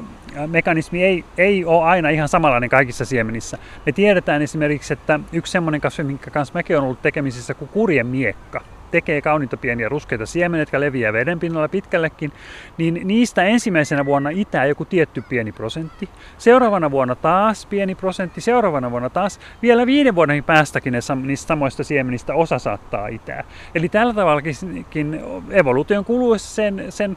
mekanismi 0.46 1.04
ei, 1.04 1.24
ei 1.38 1.64
ole 1.64 1.84
aina 1.84 2.08
ihan 2.08 2.28
samanlainen 2.28 2.70
kaikissa 2.70 3.04
siemenissä. 3.04 3.58
Me 3.86 3.92
tiedetään 3.92 4.42
esimerkiksi, 4.42 4.92
että 4.92 5.20
yksi 5.32 5.52
semmoinen 5.52 5.80
kasvi, 5.80 6.04
minkä 6.04 6.30
kanssa 6.30 6.54
mäkin 6.54 6.76
olen 6.76 6.84
ollut 6.84 7.02
tekemisissä, 7.02 7.54
kuin 7.54 7.68
kurjen 7.68 8.06
miekka 8.06 8.60
tekee 8.92 9.22
kauniita 9.22 9.56
pieniä 9.56 9.88
ruskeita 9.88 10.26
siemeniä, 10.26 10.62
jotka 10.62 10.80
leviää 10.80 11.12
veden 11.12 11.38
pinnalla 11.38 11.68
pitkällekin, 11.68 12.32
niin 12.78 13.00
niistä 13.04 13.42
ensimmäisenä 13.42 14.04
vuonna 14.04 14.30
itää 14.30 14.66
joku 14.66 14.84
tietty 14.84 15.22
pieni 15.28 15.52
prosentti. 15.52 16.08
Seuraavana 16.38 16.90
vuonna 16.90 17.14
taas 17.14 17.66
pieni 17.66 17.94
prosentti, 17.94 18.40
seuraavana 18.40 18.90
vuonna 18.90 19.10
taas 19.10 19.40
vielä 19.62 19.86
viiden 19.86 20.14
vuoden 20.14 20.44
päästäkin 20.44 20.92
ne, 20.92 21.00
niistä 21.22 21.46
samoista 21.46 21.84
siemenistä 21.84 22.34
osa 22.34 22.58
saattaa 22.58 23.08
itää. 23.08 23.44
Eli 23.74 23.88
tällä 23.88 24.14
tavallakin 24.14 25.20
evoluution 25.50 26.04
kuluessa 26.04 26.54
sen, 26.54 26.84
sen 26.88 27.16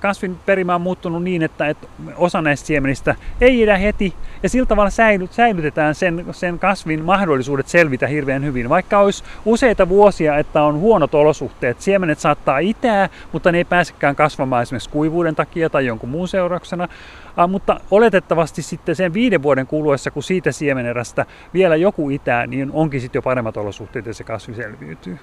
kasvin 0.00 0.36
perimä 0.46 0.74
on 0.74 0.80
muuttunut 0.80 1.22
niin, 1.22 1.42
että, 1.42 1.68
että 1.68 1.86
osa 2.16 2.42
näistä 2.42 2.66
siemenistä 2.66 3.14
ei 3.40 3.60
idä 3.60 3.76
heti, 3.76 4.14
ja 4.42 4.48
sillä 4.48 4.66
tavalla 4.66 4.90
säilyt, 4.90 5.32
säilytetään 5.32 5.94
sen, 5.94 6.26
sen 6.32 6.58
kasvin 6.58 7.04
mahdollisuudet 7.04 7.68
selvitä 7.68 8.06
hirveän 8.06 8.44
hyvin. 8.44 8.68
Vaikka 8.68 8.98
olisi 8.98 9.24
useita 9.44 9.88
vuosia, 9.88 10.38
että 10.38 10.62
on 10.62 10.78
huonot 10.78 11.14
olosuhteet, 11.14 11.80
siemenet 11.80 12.18
saattaa 12.18 12.58
itää, 12.58 13.08
mutta 13.32 13.52
ne 13.52 13.58
ei 13.58 13.64
pääsekään 13.64 14.16
kasvamaan 14.16 14.62
esimerkiksi 14.62 14.90
kuivuuden 14.90 15.34
takia 15.34 15.70
tai 15.70 15.86
jonkun 15.86 16.08
muun 16.08 16.28
seurauksena. 16.28 16.88
Ah, 17.36 17.50
mutta 17.50 17.80
oletettavasti 17.90 18.62
sitten 18.62 18.96
sen 18.96 19.14
viiden 19.14 19.42
vuoden 19.42 19.66
kuluessa, 19.66 20.10
kun 20.10 20.22
siitä 20.22 20.52
siemenerästä 20.52 21.26
vielä 21.54 21.76
joku 21.76 22.10
itää, 22.10 22.46
niin 22.46 22.70
onkin 22.72 23.00
sitten 23.00 23.18
jo 23.18 23.22
paremmat 23.22 23.56
olosuhteet 23.56 24.06
ja 24.06 24.14
se 24.14 24.24
kasvi 24.24 24.54
selviytyy. 24.54 25.18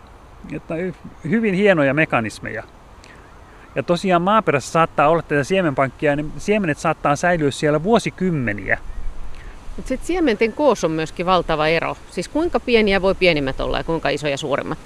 Että 0.53 0.75
hyvin 1.29 1.55
hienoja 1.55 1.93
mekanismeja. 1.93 2.63
Ja 3.75 3.83
tosiaan 3.83 4.21
maaperässä 4.21 4.71
saattaa 4.71 5.09
olla 5.09 5.21
tätä 5.21 5.43
siemenpankkia 5.43 6.15
ne 6.15 6.25
siemenet 6.38 6.77
saattaa 6.77 7.15
säilyä 7.15 7.51
siellä 7.51 7.83
vuosikymmeniä. 7.83 8.77
Mutta 9.75 9.89
sitten 9.89 10.07
siementen 10.07 10.53
koossa 10.53 10.88
on 10.88 10.91
myöskin 10.91 11.25
valtava 11.25 11.67
ero. 11.67 11.97
Siis 12.11 12.27
kuinka 12.27 12.59
pieniä 12.59 13.01
voi 13.01 13.15
pienimmät 13.15 13.59
olla 13.59 13.77
ja 13.77 13.83
kuinka 13.83 14.09
isoja 14.09 14.38
suuremmat? 14.38 14.77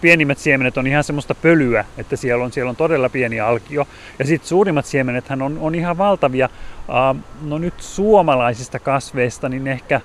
Pienimmät 0.00 0.38
siemenet 0.38 0.78
on 0.78 0.86
ihan 0.86 1.04
semmoista 1.04 1.34
pölyä, 1.34 1.84
että 1.98 2.16
siellä 2.16 2.44
on, 2.44 2.52
siellä 2.52 2.70
on 2.70 2.76
todella 2.76 3.08
pieni 3.08 3.40
alkio. 3.40 3.88
Ja 4.18 4.24
sitten 4.24 4.48
suurimmat 4.48 4.86
siemenethän 4.86 5.42
on, 5.42 5.58
on 5.60 5.74
ihan 5.74 5.98
valtavia. 5.98 6.48
Uh, 6.88 7.20
no 7.42 7.58
nyt 7.58 7.74
suomalaisista 7.78 8.78
kasveista, 8.78 9.48
niin 9.48 9.66
ehkä 9.66 10.00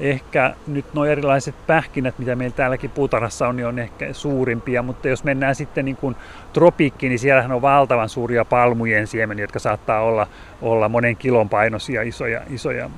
ehkä 0.00 0.54
nyt 0.66 0.84
nuo 0.94 1.04
erilaiset 1.04 1.54
pähkinät, 1.66 2.18
mitä 2.18 2.36
meillä 2.36 2.56
täälläkin 2.56 2.90
puutarhassa 2.90 3.48
on, 3.48 3.56
niin 3.56 3.66
on 3.66 3.78
ehkä 3.78 4.12
suurimpia, 4.12 4.82
mutta 4.82 5.08
jos 5.08 5.24
mennään 5.24 5.54
sitten 5.54 5.84
niin 5.84 5.96
kuin 5.96 6.16
tropiikkiin, 6.52 7.10
niin 7.10 7.18
siellähän 7.18 7.52
on 7.52 7.62
valtavan 7.62 8.08
suuria 8.08 8.44
palmujen 8.44 9.06
siemeniä, 9.06 9.42
jotka 9.42 9.58
saattaa 9.58 10.00
olla, 10.00 10.26
olla 10.62 10.88
monen 10.88 11.16
kilon 11.16 11.48
painoisia 11.48 12.02
isoja, 12.02 12.40
isoja 12.50 12.90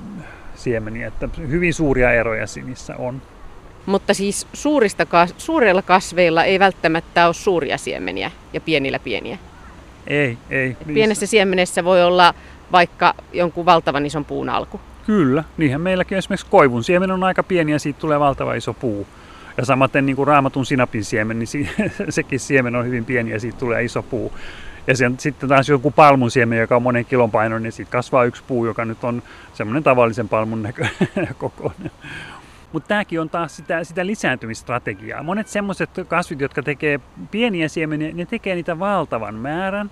siemeniä, 0.55 1.07
että 1.07 1.29
hyvin 1.37 1.73
suuria 1.73 2.11
eroja 2.11 2.45
niissä 2.65 2.95
on. 2.97 3.21
Mutta 3.85 4.13
siis 4.13 4.47
suurista, 4.53 5.07
suurilla 5.37 5.81
kasveilla 5.81 6.43
ei 6.43 6.59
välttämättä 6.59 7.25
ole 7.25 7.33
suuria 7.33 7.77
siemeniä 7.77 8.31
ja 8.53 8.61
pienillä 8.61 8.99
pieniä. 8.99 9.37
Ei, 10.07 10.37
ei. 10.49 10.77
Pienessä 10.93 11.25
siemenessä 11.25 11.83
voi 11.83 12.03
olla 12.03 12.33
vaikka 12.71 13.13
jonkun 13.33 13.65
valtavan 13.65 14.05
ison 14.05 14.25
puun 14.25 14.49
alku. 14.49 14.79
Kyllä, 15.05 15.43
niinhän 15.57 15.81
meilläkin 15.81 16.17
esimerkiksi 16.17 16.47
koivun 16.49 16.83
siemen 16.83 17.11
on 17.11 17.23
aika 17.23 17.43
pieni 17.43 17.71
ja 17.71 17.79
siitä 17.79 17.99
tulee 17.99 18.19
valtava 18.19 18.53
iso 18.53 18.73
puu. 18.73 19.07
Ja 19.57 19.65
samaten 19.65 20.05
niin 20.05 20.15
kuin 20.15 20.27
raamatun 20.27 20.65
sinapin 20.65 21.05
siemen, 21.05 21.39
niin 21.39 21.47
sekin 22.09 22.39
siemen 22.39 22.75
on 22.75 22.85
hyvin 22.85 23.05
pieni 23.05 23.31
ja 23.31 23.39
siitä 23.39 23.57
tulee 23.57 23.83
iso 23.83 24.03
puu. 24.03 24.33
Ja 24.87 24.97
sen, 24.97 25.19
sitten 25.19 25.49
taas 25.49 25.69
joku 25.69 25.91
palmun 25.91 26.31
siemen, 26.31 26.59
joka 26.59 26.75
on 26.75 26.83
monen 26.83 27.05
kilon 27.05 27.31
painoinen, 27.31 27.63
niin 27.63 27.71
siitä 27.71 27.91
kasvaa 27.91 28.23
yksi 28.23 28.43
puu, 28.47 28.65
joka 28.65 28.85
nyt 28.85 29.03
on 29.03 29.23
semmoinen 29.53 29.83
tavallisen 29.83 30.29
palmun 30.29 30.63
näkö, 30.63 30.87
kokoinen. 31.37 31.91
Mutta 32.73 32.87
tämäkin 32.87 33.21
on 33.21 33.29
taas 33.29 33.55
sitä, 33.55 33.83
sitä 33.83 34.05
lisääntymistrategiaa. 34.05 35.23
Monet 35.23 35.47
semmoiset 35.47 35.89
kasvit, 36.07 36.41
jotka 36.41 36.63
tekee 36.63 36.99
pieniä 37.31 37.67
siemeniä, 37.67 38.11
ne 38.13 38.25
tekee 38.25 38.55
niitä 38.55 38.79
valtavan 38.79 39.35
määrän 39.35 39.91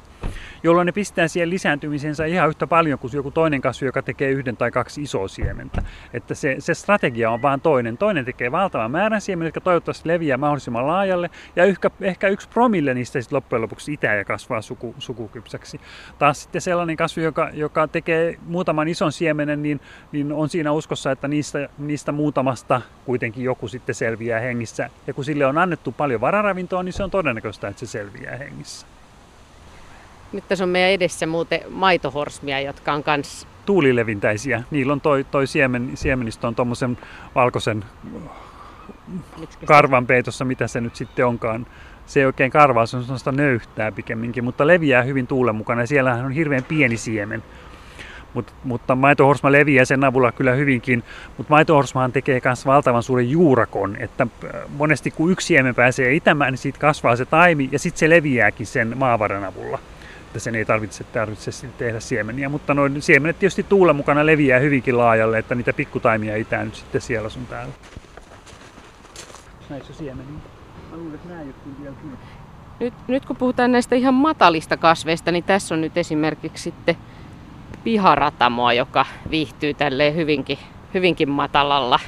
jolloin 0.64 0.86
ne 0.86 0.92
pistää 0.92 1.28
siihen 1.28 1.50
lisääntymisensä 1.50 2.26
ihan 2.26 2.50
yhtä 2.50 2.68
paljon 2.68 3.00
kuin 3.00 3.12
joku 3.14 3.32
toinen 3.32 3.62
kasvi, 3.62 3.86
joka 3.86 4.02
tekee 4.02 4.32
yhden 4.32 4.58
tai 4.58 4.72
kaksi 4.72 5.02
isoa 5.02 5.28
siementä. 5.28 5.82
Että 6.14 6.36
se, 6.36 6.56
se 6.60 6.74
strategia 6.74 7.32
on 7.32 7.42
vaan 7.42 7.62
toinen. 7.62 7.98
Toinen 7.98 8.26
tekee 8.26 8.52
valtavan 8.52 8.92
määrän 8.92 9.22
siemeniä, 9.22 9.48
jotka 9.48 9.62
toivottavasti 9.62 10.10
leviää 10.10 10.38
mahdollisimman 10.38 10.88
laajalle, 10.88 11.30
ja 11.56 11.64
ehkä, 11.64 11.92
ehkä 12.02 12.28
yksi 12.28 12.50
promille 12.50 12.94
niistä 12.94 13.22
sitten 13.22 13.36
loppujen 13.36 13.62
lopuksi 13.62 13.94
itää 13.94 14.16
ja 14.16 14.26
kasvaa 14.26 14.62
suku, 14.62 14.96
sukukypsäksi. 15.00 15.82
Taas 16.20 16.44
sitten 16.44 16.62
sellainen 16.62 16.98
kasvi, 16.98 17.24
joka, 17.24 17.50
joka 17.54 17.88
tekee 17.88 18.38
muutaman 18.46 18.88
ison 18.88 19.12
siemenen, 19.12 19.64
niin, 19.64 19.82
niin 20.12 20.32
on 20.32 20.50
siinä 20.50 20.72
uskossa, 20.72 21.12
että 21.12 21.28
niistä, 21.28 21.70
niistä 21.78 22.12
muutamasta 22.12 22.71
kuitenkin 23.06 23.44
joku 23.44 23.68
sitten 23.68 23.96
selviää 23.96 24.40
hengissä. 24.40 24.90
Ja 25.08 25.14
kun 25.14 25.26
sille 25.26 25.46
on 25.46 25.58
annettu 25.58 25.92
paljon 25.92 26.22
vararavintoa, 26.22 26.84
niin 26.84 26.94
se 26.94 27.04
on 27.04 27.12
todennäköistä, 27.12 27.68
että 27.68 27.80
se 27.80 27.86
selviää 27.86 28.38
hengissä. 28.38 28.88
Nyt 30.32 30.44
tässä 30.48 30.64
on 30.64 30.70
meidän 30.70 30.92
edessä 30.92 31.26
muuten 31.26 31.62
maitohorsmia, 31.70 32.60
jotka 32.60 32.94
on 32.94 33.04
kans... 33.04 33.48
Tuulilevintäisiä. 33.66 34.64
Niillä 34.72 34.94
on 34.94 35.02
toi, 35.02 35.24
toi 35.24 35.48
siemen, 35.48 35.92
siemenistö 35.96 36.48
on 36.48 36.56
tuommoisen 36.56 36.98
valkoisen 37.36 37.86
karvan 39.66 40.08
peitossa, 40.08 40.46
mitä 40.46 40.68
se 40.68 40.82
nyt 40.82 40.96
sitten 40.96 41.26
onkaan. 41.26 41.68
Se 42.06 42.20
ei 42.20 42.26
oikein 42.26 42.52
karvaa, 42.52 42.86
se 42.86 42.98
on 42.98 43.04
sellaista 43.04 43.32
nöyhtää 43.32 43.92
pikemminkin, 43.92 44.44
mutta 44.44 44.68
leviää 44.68 45.04
hyvin 45.04 45.28
tuulen 45.28 45.56
mukana 45.56 45.82
ja 45.82 45.88
siellähän 45.88 46.26
on 46.26 46.32
hirveän 46.32 46.64
pieni 46.64 46.98
siemen. 46.98 47.44
Mut, 48.34 48.54
mutta 48.64 48.96
maitohorsma 48.96 49.52
leviää 49.52 49.86
sen 49.86 50.04
avulla 50.04 50.32
kyllä 50.32 50.52
hyvinkin, 50.52 51.04
mutta 51.38 51.54
maitohorsmahan 51.54 52.12
tekee 52.12 52.42
myös 52.46 52.66
valtavan 52.66 53.04
suuren 53.04 53.30
juurakon, 53.30 53.96
että 54.00 54.28
äh, 54.46 54.52
monesti 54.78 55.12
kun 55.12 55.32
yksi 55.32 55.48
siemen 55.48 55.76
pääsee 55.76 56.14
itämään, 56.14 56.54
niin 56.54 56.58
siitä 56.58 56.80
kasvaa 56.80 57.16
se 57.16 57.26
taimi 57.26 57.70
ja 57.72 57.80
sitten 57.80 58.00
se 58.00 58.10
leviääkin 58.10 58.68
sen 58.68 58.98
maavaran 58.98 59.44
avulla 59.44 59.80
että 60.32 60.40
sen 60.40 60.56
ei 60.56 60.66
tarvitse, 60.66 61.04
tarvitse 61.04 61.52
tehdä 61.78 62.00
siemeniä. 62.00 62.50
Mutta 62.50 62.74
noin 62.74 63.02
siemenet 63.02 63.40
tietysti 63.40 63.64
tuulen 63.64 63.96
mukana 63.96 64.26
leviää 64.26 64.60
hyvinkin 64.60 64.98
laajalle, 64.98 65.38
että 65.38 65.56
niitä 65.56 65.74
pikkutaimia 65.74 66.36
itää 66.36 66.66
nyt 66.66 66.76
sitten 66.76 67.02
siellä 67.02 67.30
sun 67.30 67.46
täällä. 67.46 67.74
Näissä 69.70 69.94
siemeniä. 69.94 70.40
Mä 70.92 70.98
luulen, 70.98 71.16
että 71.16 71.30
nämä 71.30 71.44
vielä 71.82 71.96
Nyt, 72.80 72.94
nyt 73.08 73.26
kun 73.26 73.36
puhutaan 73.36 73.72
näistä 73.72 73.96
ihan 73.96 74.14
matalista 74.14 74.78
kasveista, 74.78 75.32
niin 75.32 75.44
tässä 75.44 75.76
on 75.76 75.82
nyt 75.82 75.98
esimerkiksi 75.98 76.64
sitten 76.64 76.98
piharatamoa, 77.84 78.74
joka 78.74 79.06
viihtyy 79.32 79.74
tälleen 79.74 80.16
hyvinkin, 80.16 80.58
hyvinkin 80.94 81.30
matalalla 81.30 82.00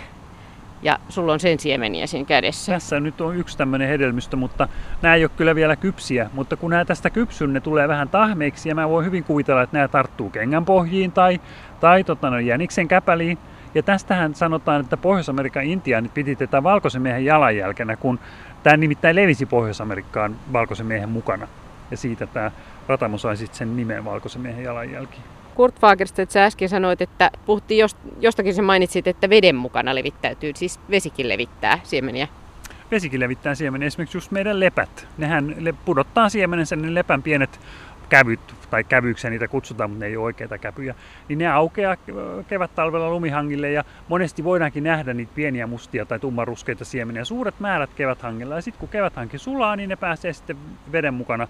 ja 0.83 0.99
sulla 1.09 1.33
on 1.33 1.39
sen 1.39 1.59
siemeniä 1.59 2.07
siinä 2.07 2.25
kädessä. 2.25 2.71
Tässä 2.71 2.99
nyt 2.99 3.21
on 3.21 3.35
yksi 3.35 3.57
tämmöinen 3.57 3.87
hedelmistö, 3.87 4.35
mutta 4.35 4.67
nämä 5.01 5.15
ei 5.15 5.23
ole 5.23 5.31
kyllä 5.37 5.55
vielä 5.55 5.75
kypsiä. 5.75 6.29
Mutta 6.33 6.57
kun 6.57 6.69
nämä 6.69 6.85
tästä 6.85 7.09
kypsyn, 7.09 7.53
ne 7.53 7.59
tulee 7.59 7.87
vähän 7.87 8.09
tahmeiksi 8.09 8.69
ja 8.69 8.75
mä 8.75 8.89
voin 8.89 9.05
hyvin 9.05 9.23
kuvitella, 9.23 9.61
että 9.61 9.77
nämä 9.77 9.87
tarttuu 9.87 10.29
kengän 10.29 10.65
pohjiin 10.65 11.11
tai, 11.11 11.41
tai 11.79 12.03
tota, 12.03 12.29
no, 12.29 12.39
jäniksen 12.39 12.87
käpäliin. 12.87 13.37
Ja 13.75 13.83
tästähän 13.83 14.35
sanotaan, 14.35 14.81
että 14.81 14.97
Pohjois-Amerikan 14.97 15.63
intiaanit 15.63 16.13
piti 16.13 16.35
tätä 16.35 16.63
valkoisen 16.63 17.01
miehen 17.01 17.25
jalanjälkenä, 17.25 17.95
kun 17.95 18.19
tämä 18.63 18.77
nimittäin 18.77 19.15
levisi 19.15 19.45
Pohjois-Amerikkaan 19.45 20.35
valkoisen 20.53 20.85
miehen 20.85 21.09
mukana. 21.09 21.47
Ja 21.91 21.97
siitä 21.97 22.27
tämä 22.27 22.51
ratamo 22.87 23.17
sai 23.17 23.37
sitten 23.37 23.57
sen 23.57 23.75
nimen 23.75 24.05
valkoisen 24.05 24.41
miehen 24.41 24.63
jalanjälki. 24.63 25.17
Kurt 25.55 25.79
Fagerstedt, 25.79 26.31
sä 26.31 26.45
äsken 26.45 26.69
sanoit, 26.69 27.01
että 27.01 27.31
puhuttiin 27.45 27.79
jost, 27.79 27.97
jostakin, 28.19 28.53
sä 28.53 28.61
mainitsit, 28.61 29.07
että 29.07 29.29
veden 29.29 29.55
mukana 29.55 29.95
levittäytyy, 29.95 30.51
siis 30.55 30.79
vesikin 30.89 31.29
levittää 31.29 31.79
siemeniä. 31.83 32.27
Vesikin 32.91 33.19
levittää 33.19 33.55
siemeniä, 33.55 33.87
esimerkiksi 33.87 34.17
just 34.17 34.31
meidän 34.31 34.59
lepät. 34.59 35.07
Nehän 35.17 35.55
pudottaa 35.85 36.29
siemenensä, 36.29 36.75
ne 36.75 36.93
lepän 36.93 37.23
pienet 37.23 37.59
kävyt, 38.09 38.39
tai 38.69 38.83
kävyksiä 38.83 39.29
niitä 39.29 39.47
kutsutaan, 39.47 39.89
mutta 39.89 40.05
ne 40.05 40.09
ei 40.09 40.17
ole 40.17 40.23
oikeita 40.23 40.57
käpyjä, 40.57 40.95
niin 41.29 41.39
ne 41.39 41.47
aukeaa 41.47 41.97
kevät-talvella 42.47 43.09
lumihangille 43.09 43.71
ja 43.71 43.83
monesti 44.07 44.43
voidaankin 44.43 44.83
nähdä 44.83 45.13
niitä 45.13 45.31
pieniä 45.35 45.67
mustia 45.67 46.05
tai 46.05 46.19
tummaruskeita 46.19 46.85
siemeniä, 46.85 47.25
suuret 47.25 47.59
määrät 47.59 47.89
keväthangilla 47.95 48.55
ja 48.55 48.61
sitten 48.61 48.79
kun 48.79 48.89
keväthanki 48.89 49.37
sulaa, 49.37 49.75
niin 49.75 49.89
ne 49.89 49.95
pääsee 49.95 50.33
sitten 50.33 50.57
veden 50.91 51.13
mukana 51.13 51.47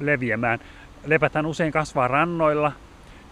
leviämään. 0.00 0.58
Lepäthän 1.06 1.46
usein 1.46 1.72
kasvaa 1.72 2.08
rannoilla, 2.08 2.72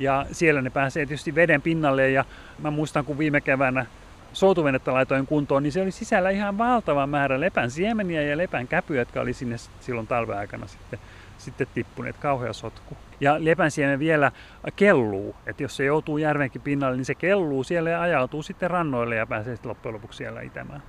ja 0.03 0.27
siellä 0.33 0.63
ne 0.63 0.71
pääsee 0.71 1.07
tietysti 1.07 1.35
veden 1.35 1.63
pinnalle 1.63 2.11
ja 2.11 2.25
mä 2.59 2.71
muistan 2.71 3.05
kun 3.05 3.19
viime 3.19 3.41
keväänä 3.41 3.87
soutuvenettä 4.33 4.93
laitoin 4.93 5.27
kuntoon, 5.27 5.63
niin 5.63 5.73
se 5.73 5.83
oli 5.83 5.91
sisällä 5.91 6.31
ihan 6.31 6.59
valtava 6.59 7.07
määrä 7.07 7.41
lepän 7.41 7.71
siemeniä 7.71 8.23
ja 8.23 8.37
lepän 8.37 8.69
käpyjä, 8.69 9.01
jotka 9.01 9.21
oli 9.21 9.33
sinne 9.33 9.57
silloin 9.81 10.07
talven 10.07 10.39
aikana 10.39 10.67
sitten, 10.67 10.99
sitten 11.39 11.67
tippuneet. 11.75 12.17
Kauhea 12.17 12.53
sotku. 12.53 12.97
Ja 13.21 13.45
lepän 13.45 13.71
siemen 13.71 13.99
vielä 13.99 14.33
kelluu, 14.77 15.37
että 15.47 15.63
jos 15.63 15.77
se 15.77 15.85
joutuu 15.85 16.19
järvenkin 16.19 16.63
pinnalle, 16.63 16.97
niin 16.97 17.05
se 17.05 17.15
kelluu 17.15 17.65
siellä 17.65 17.91
ja 17.91 18.01
ajautuu 18.01 18.43
sitten 18.43 18.71
rannoille 18.71 19.17
ja 19.17 19.27
pääsee 19.27 19.57
sitten 19.57 19.69
loppujen 19.69 19.95
lopuksi 19.95 20.17
siellä 20.17 20.41
itämään. 20.41 20.83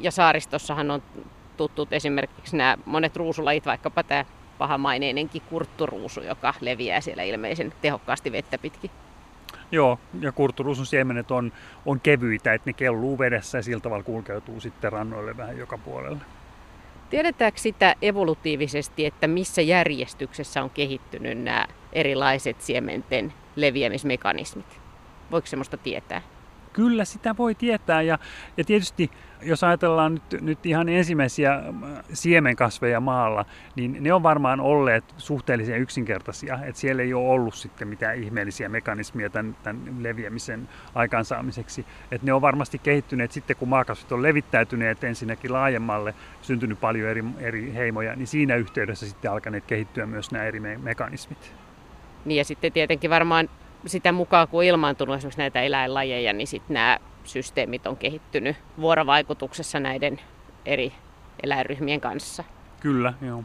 Ja 0.00 0.10
saaristossahan 0.10 0.90
on 0.90 1.02
tuttut 1.56 1.92
esimerkiksi 1.92 2.56
nämä 2.56 2.78
monet 2.86 3.16
ruusulajit, 3.16 3.66
vaikkapa 3.66 4.02
tämä 4.02 4.24
pahamaineinenkin 4.58 5.42
kurtturuusu, 5.50 6.20
joka 6.20 6.54
leviää 6.60 7.00
siellä 7.00 7.22
ilmeisen 7.22 7.72
tehokkaasti 7.82 8.32
vettä 8.32 8.58
pitkin. 8.58 8.90
Joo, 9.72 9.98
ja 10.20 10.32
kurtturuusun 10.32 10.86
siemenet 10.86 11.30
on, 11.30 11.52
on 11.86 12.00
kevyitä, 12.00 12.54
että 12.54 12.70
ne 12.70 12.72
kelluu 12.72 13.18
vedessä 13.18 13.58
ja 13.58 13.62
sillä 13.62 13.80
tavalla 13.80 14.04
kulkeutuu 14.04 14.60
sitten 14.60 14.92
rannoille 14.92 15.36
vähän 15.36 15.58
joka 15.58 15.78
puolelle. 15.78 16.18
Tiedetäänkö 17.10 17.60
sitä 17.60 17.94
evolutiivisesti, 18.02 19.06
että 19.06 19.26
missä 19.26 19.62
järjestyksessä 19.62 20.62
on 20.62 20.70
kehittynyt 20.70 21.42
nämä 21.42 21.66
erilaiset 21.92 22.60
siementen 22.60 23.32
leviämismekanismit? 23.56 24.80
Voiko 25.30 25.46
semmoista 25.46 25.76
tietää? 25.76 26.22
Kyllä 26.74 27.04
sitä 27.04 27.36
voi 27.36 27.54
tietää 27.54 28.02
ja, 28.02 28.18
ja 28.56 28.64
tietysti 28.64 29.10
jos 29.44 29.64
ajatellaan 29.64 30.14
nyt, 30.14 30.42
nyt 30.42 30.66
ihan 30.66 30.88
ensimmäisiä 30.88 31.54
äh, 31.54 31.62
siemenkasveja 32.12 33.00
maalla, 33.00 33.44
niin 33.76 33.96
ne 34.00 34.12
on 34.12 34.22
varmaan 34.22 34.60
olleet 34.60 35.04
suhteellisen 35.16 35.80
yksinkertaisia. 35.80 36.58
Että 36.64 36.80
siellä 36.80 37.02
ei 37.02 37.14
ole 37.14 37.28
ollut 37.28 37.54
sitten 37.54 37.88
mitään 37.88 38.16
ihmeellisiä 38.16 38.68
mekanismia 38.68 39.30
tämän, 39.30 39.56
tämän 39.62 39.82
leviämisen 40.00 40.68
aikaansaamiseksi. 40.94 41.86
Että 42.10 42.26
ne 42.26 42.32
on 42.32 42.42
varmasti 42.42 42.78
kehittyneet 42.78 43.32
sitten, 43.32 43.56
kun 43.56 43.68
maakasvit 43.68 44.12
on 44.12 44.22
levittäytyneet 44.22 45.04
ensinnäkin 45.04 45.52
laajemmalle, 45.52 46.14
syntynyt 46.42 46.80
paljon 46.80 47.08
eri, 47.08 47.24
eri 47.38 47.74
heimoja, 47.74 48.16
niin 48.16 48.26
siinä 48.26 48.56
yhteydessä 48.56 49.06
sitten 49.06 49.30
alkaneet 49.30 49.64
kehittyä 49.64 50.06
myös 50.06 50.30
nämä 50.30 50.44
eri 50.44 50.60
me- 50.60 50.78
mekanismit. 50.78 51.54
Niin 52.24 52.38
ja 52.38 52.44
sitten 52.44 52.72
tietenkin 52.72 53.10
varmaan 53.10 53.48
sitä 53.86 54.12
mukaan, 54.12 54.48
kun 54.48 54.64
ilmaantunut 54.64 55.16
esimerkiksi 55.16 55.38
näitä 55.38 55.62
eläinlajeja, 55.62 56.32
niin 56.32 56.46
sitten 56.46 56.74
nämä 56.74 56.98
systeemit 57.24 57.86
on 57.86 57.96
kehittynyt 57.96 58.56
vuorovaikutuksessa 58.80 59.80
näiden 59.80 60.20
eri 60.66 60.92
eläinryhmien 61.42 62.00
kanssa. 62.00 62.44
Kyllä, 62.80 63.14
joo. 63.22 63.44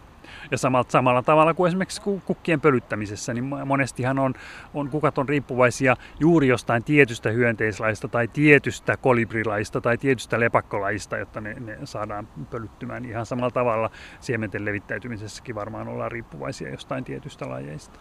Ja 0.51 0.57
samalla, 0.57 0.85
samalla 0.89 1.21
tavalla 1.21 1.53
kuin 1.53 1.67
esimerkiksi 1.67 2.01
kukkien 2.25 2.61
pölyttämisessä, 2.61 3.33
niin 3.33 3.43
monestihan 3.65 4.19
on, 4.19 4.33
on, 4.73 4.89
kukat 4.89 5.17
on 5.17 5.29
riippuvaisia 5.29 5.95
juuri 6.19 6.47
jostain 6.47 6.83
tietystä 6.83 7.29
hyönteislaista 7.29 8.07
tai 8.07 8.27
tietystä 8.27 8.97
kolibrilaista 8.97 9.81
tai 9.81 9.97
tietystä 9.97 10.39
lepakkolaista, 10.39 11.17
jotta 11.17 11.41
ne, 11.41 11.53
ne 11.53 11.77
saadaan 11.83 12.27
pölyttymään. 12.49 13.05
Ihan 13.05 13.25
samalla 13.25 13.51
tavalla 13.51 13.89
siementen 14.19 14.65
levittäytymisessäkin 14.65 15.55
varmaan 15.55 15.87
ollaan 15.87 16.11
riippuvaisia 16.11 16.69
jostain 16.69 17.03
tietystä 17.03 17.49
lajeista. 17.49 17.99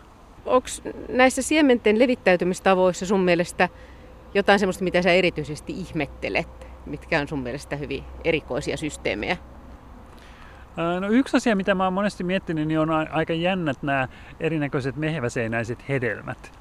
Onko 0.49 0.69
näissä 1.09 1.43
siementen 1.43 1.99
levittäytymistavoissa 1.99 3.07
sun 3.07 3.21
mielestä 3.21 3.69
jotain 4.35 4.59
sellaista, 4.59 4.85
mitä 4.85 5.03
sä 5.03 5.13
erityisesti 5.13 5.73
ihmettelet? 5.73 6.69
Mitkä 6.87 7.21
on 7.21 7.29
sun 7.29 7.43
mielestä 7.43 7.77
hyvin 7.77 8.05
erikoisia 8.25 8.77
systeemejä? 8.77 9.37
No 11.01 11.09
yksi 11.09 11.37
asia, 11.37 11.57
mitä 11.57 11.75
mä 11.75 11.85
oon 11.85 11.93
monesti 11.93 12.25
miettinyt, 12.25 12.69
niin 12.69 12.81
on 12.81 12.91
aika 12.91 13.33
jännät 13.33 13.83
nämä 13.83 14.09
erinäköiset 14.41 14.97
meheväseinäiset 14.97 15.89
hedelmät. 15.89 16.53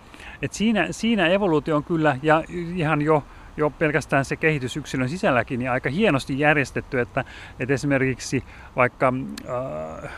Et 0.41 0.53
siinä, 0.53 0.87
siinä 0.91 1.27
evoluutio 1.27 1.75
on 1.75 1.83
kyllä, 1.83 2.17
ja 2.23 2.43
ihan 2.75 3.01
jo, 3.01 3.23
jo 3.57 3.69
pelkästään 3.69 4.25
se 4.25 4.35
kehitys 4.35 4.77
yksilön 4.77 5.09
sisälläkin, 5.09 5.59
niin 5.59 5.71
aika 5.71 5.89
hienosti 5.89 6.39
järjestetty, 6.39 6.99
että, 6.99 7.25
että 7.59 7.73
esimerkiksi 7.73 8.43
vaikka 8.75 9.13
äh, 10.03 10.11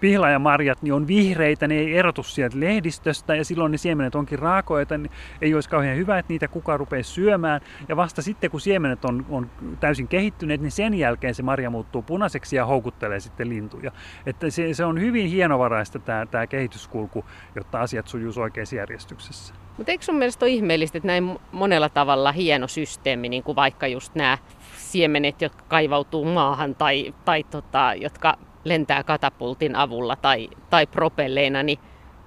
pihlaajamarjat 0.00 0.82
niin 0.82 0.92
on 0.92 1.06
vihreitä, 1.06 1.68
ne 1.68 1.74
ei 1.74 1.98
erotu 1.98 2.22
sieltä 2.22 2.60
lehdistöstä 2.60 3.36
ja 3.36 3.44
silloin 3.44 3.72
ne 3.72 3.78
siemenet 3.78 4.14
onkin 4.14 4.38
raakoita, 4.38 4.98
niin 4.98 5.10
ei 5.40 5.54
olisi 5.54 5.68
kauhean 5.68 5.96
hyvä, 5.96 6.18
että 6.18 6.32
niitä 6.32 6.48
kuka 6.48 6.76
rupeaa 6.76 7.02
syömään. 7.02 7.60
Ja 7.88 7.96
vasta 7.96 8.22
sitten, 8.22 8.50
kun 8.50 8.60
siemenet 8.60 9.04
on, 9.04 9.26
on 9.28 9.50
täysin 9.80 10.08
kehittyneet, 10.08 10.60
niin 10.60 10.70
sen 10.70 10.94
jälkeen 10.94 11.34
se 11.34 11.42
marja 11.42 11.70
muuttuu 11.70 12.02
punaiseksi 12.02 12.56
ja 12.56 12.66
houkuttelee 12.66 13.20
sitten 13.20 13.48
lintuja. 13.48 13.92
Että 14.26 14.50
se, 14.50 14.74
se 14.74 14.84
on 14.84 15.00
hyvin 15.00 15.26
hienovaraista 15.26 15.98
tämä, 15.98 16.26
tämä 16.26 16.46
kehityskulku, 16.46 17.24
jotta 17.54 17.80
asiat 17.80 18.08
sujuisi 18.08 18.40
oikeassa 18.40 18.76
järjestyksessä. 18.76 19.54
Mutta 19.76 19.92
eikö 19.92 20.04
sun 20.04 20.16
mielestä 20.16 20.44
ole 20.44 20.52
ihmeellistä, 20.52 20.98
että 20.98 21.06
näin 21.06 21.38
monella 21.52 21.88
tavalla 21.88 22.32
hieno 22.32 22.68
systeemi, 22.68 23.28
niin 23.28 23.42
kuin 23.42 23.56
vaikka 23.56 23.86
just 23.86 24.14
nämä 24.14 24.38
siemenet, 24.76 25.42
jotka 25.42 25.64
kaivautuu 25.68 26.24
maahan 26.24 26.74
tai, 26.74 27.14
tai 27.24 27.44
tota, 27.44 27.94
jotka 27.96 28.38
lentää 28.68 29.04
katapultin 29.04 29.76
avulla 29.76 30.16
tai, 30.16 30.48
tai 30.70 30.86
propelleina, 30.86 31.62
niin 31.62 31.78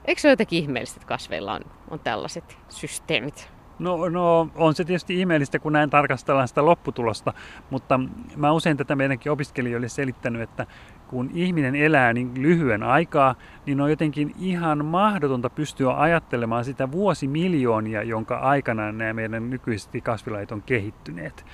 eikö 0.05 0.21
se 0.21 0.27
ole 0.27 0.31
jotenkin 0.31 0.63
ihmeellistä, 0.63 0.97
että 0.97 1.07
kasveilla 1.07 1.53
on, 1.53 1.61
on 1.89 1.99
tällaiset 1.99 2.57
systeemit? 2.69 3.49
No, 3.79 4.09
no 4.09 4.49
on 4.55 4.75
se 4.75 4.85
tietysti 4.85 5.19
ihmeellistä, 5.19 5.59
kun 5.59 5.73
näin 5.73 5.89
tarkastellaan 5.89 6.47
sitä 6.47 6.65
lopputulosta, 6.65 7.33
mutta 7.69 7.99
mä 8.35 8.51
usein 8.51 8.77
tätä 8.77 8.95
meidänkin 8.95 9.31
opiskelijoille 9.31 9.89
selittänyt, 9.89 10.41
että 10.41 10.65
kun 11.07 11.29
ihminen 11.33 11.75
elää 11.75 12.13
niin 12.13 12.31
lyhyen 12.35 12.83
aikaa, 12.83 13.35
niin 13.65 13.81
on 13.81 13.89
jotenkin 13.89 14.35
ihan 14.39 14.85
mahdotonta 14.85 15.49
pystyä 15.49 15.93
ajattelemaan 15.97 16.65
sitä 16.65 16.91
vuosimiljoonia, 16.91 18.03
jonka 18.03 18.37
aikana 18.37 18.91
nämä 18.91 19.13
meidän 19.13 19.49
nykyiset 19.49 19.91
kasvilait 20.03 20.51
on 20.51 20.61
kehittyneet. 20.61 21.45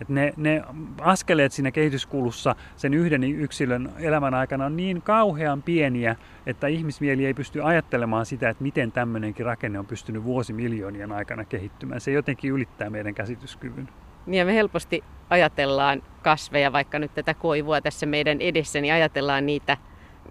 Et 0.00 0.08
ne, 0.08 0.32
ne 0.36 0.62
askeleet 1.00 1.52
siinä 1.52 1.70
kehityskulussa 1.70 2.56
sen 2.76 2.94
yhden 2.94 3.24
yksilön 3.24 3.92
elämän 3.98 4.34
aikana 4.34 4.66
on 4.66 4.76
niin 4.76 5.02
kauhean 5.02 5.62
pieniä, 5.62 6.16
että 6.46 6.66
ihmismieli 6.66 7.26
ei 7.26 7.34
pysty 7.34 7.62
ajattelemaan 7.62 8.26
sitä, 8.26 8.48
että 8.48 8.62
miten 8.62 8.92
tämmöinenkin 8.92 9.46
rakenne 9.46 9.78
on 9.78 9.86
pystynyt 9.86 10.24
vuosimiljoonien 10.24 11.12
aikana 11.12 11.44
kehittymään. 11.44 12.00
Se 12.00 12.12
jotenkin 12.12 12.52
ylittää 12.52 12.90
meidän 12.90 13.14
käsityskyvyn. 13.14 13.88
Niin 14.26 14.38
ja 14.38 14.44
me 14.44 14.54
helposti 14.54 15.04
ajatellaan 15.30 16.02
kasveja, 16.22 16.72
vaikka 16.72 16.98
nyt 16.98 17.14
tätä 17.14 17.34
koivua 17.34 17.80
tässä 17.80 18.06
meidän 18.06 18.40
edessä, 18.40 18.80
niin 18.80 18.94
ajatellaan 18.94 19.46
niitä 19.46 19.76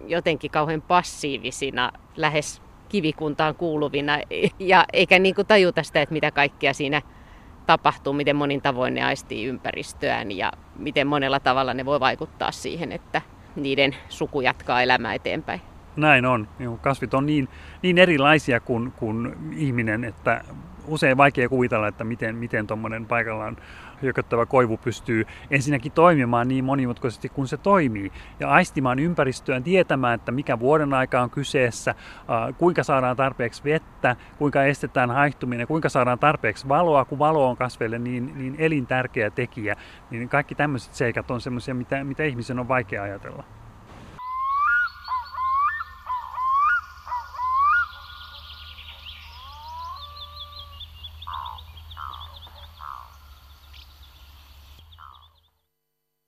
jotenkin 0.06 0.50
kauhean 0.50 0.82
passiivisina, 0.82 1.92
lähes 2.16 2.62
kivikuntaan 2.88 3.54
kuuluvina, 3.54 4.18
ja 4.58 4.84
eikä 4.92 5.18
niin 5.18 5.34
kuin 5.34 5.46
tajuta 5.46 5.82
sitä, 5.82 6.02
että 6.02 6.12
mitä 6.12 6.30
kaikkea 6.30 6.74
siinä 6.74 7.02
tapahtuu, 7.66 8.12
miten 8.12 8.36
monin 8.36 8.62
tavoin 8.62 8.94
ne 8.94 9.04
aistii 9.04 9.46
ympäristöään 9.46 10.32
ja 10.32 10.52
miten 10.76 11.06
monella 11.06 11.40
tavalla 11.40 11.74
ne 11.74 11.84
voi 11.84 12.00
vaikuttaa 12.00 12.52
siihen, 12.52 12.92
että 12.92 13.22
niiden 13.56 13.96
suku 14.08 14.40
jatkaa 14.40 14.82
elämää 14.82 15.14
eteenpäin. 15.14 15.60
Näin 15.96 16.26
on. 16.26 16.48
Kasvit 16.80 17.14
on 17.14 17.26
niin, 17.26 17.48
niin 17.82 17.98
erilaisia 17.98 18.60
kuin, 18.60 18.92
kuin 18.92 19.36
ihminen, 19.56 20.04
että 20.04 20.44
usein 20.86 21.16
vaikea 21.16 21.48
kuvitella, 21.48 21.88
että 21.88 22.04
miten, 22.04 22.36
miten 22.36 22.66
tuommoinen 22.66 23.06
paikallaan 23.06 23.56
hyököttävä 24.02 24.46
koivu 24.46 24.76
pystyy 24.76 25.26
ensinnäkin 25.50 25.92
toimimaan 25.92 26.48
niin 26.48 26.64
monimutkaisesti 26.64 27.28
kuin 27.28 27.48
se 27.48 27.56
toimii 27.56 28.12
ja 28.40 28.50
aistimaan 28.50 28.98
ympäristöön, 28.98 29.62
tietämään, 29.62 30.14
että 30.14 30.32
mikä 30.32 30.58
vuoden 30.58 30.94
aika 30.94 31.22
on 31.22 31.30
kyseessä, 31.30 31.94
kuinka 32.58 32.82
saadaan 32.82 33.16
tarpeeksi 33.16 33.64
vettä, 33.64 34.16
kuinka 34.38 34.64
estetään 34.64 35.10
haihtuminen, 35.10 35.66
kuinka 35.66 35.88
saadaan 35.88 36.18
tarpeeksi 36.18 36.68
valoa, 36.68 37.04
kun 37.04 37.18
valo 37.18 37.48
on 37.48 37.56
kasveille 37.56 37.98
niin, 37.98 38.32
niin 38.38 38.56
elintärkeä 38.58 39.30
tekijä, 39.30 39.76
niin 40.10 40.28
kaikki 40.28 40.54
tämmöiset 40.54 40.94
seikat 40.94 41.30
on 41.30 41.40
semmoisia, 41.40 41.74
mitä, 41.74 42.04
mitä 42.04 42.24
ihmisen 42.24 42.58
on 42.58 42.68
vaikea 42.68 43.02
ajatella. 43.02 43.44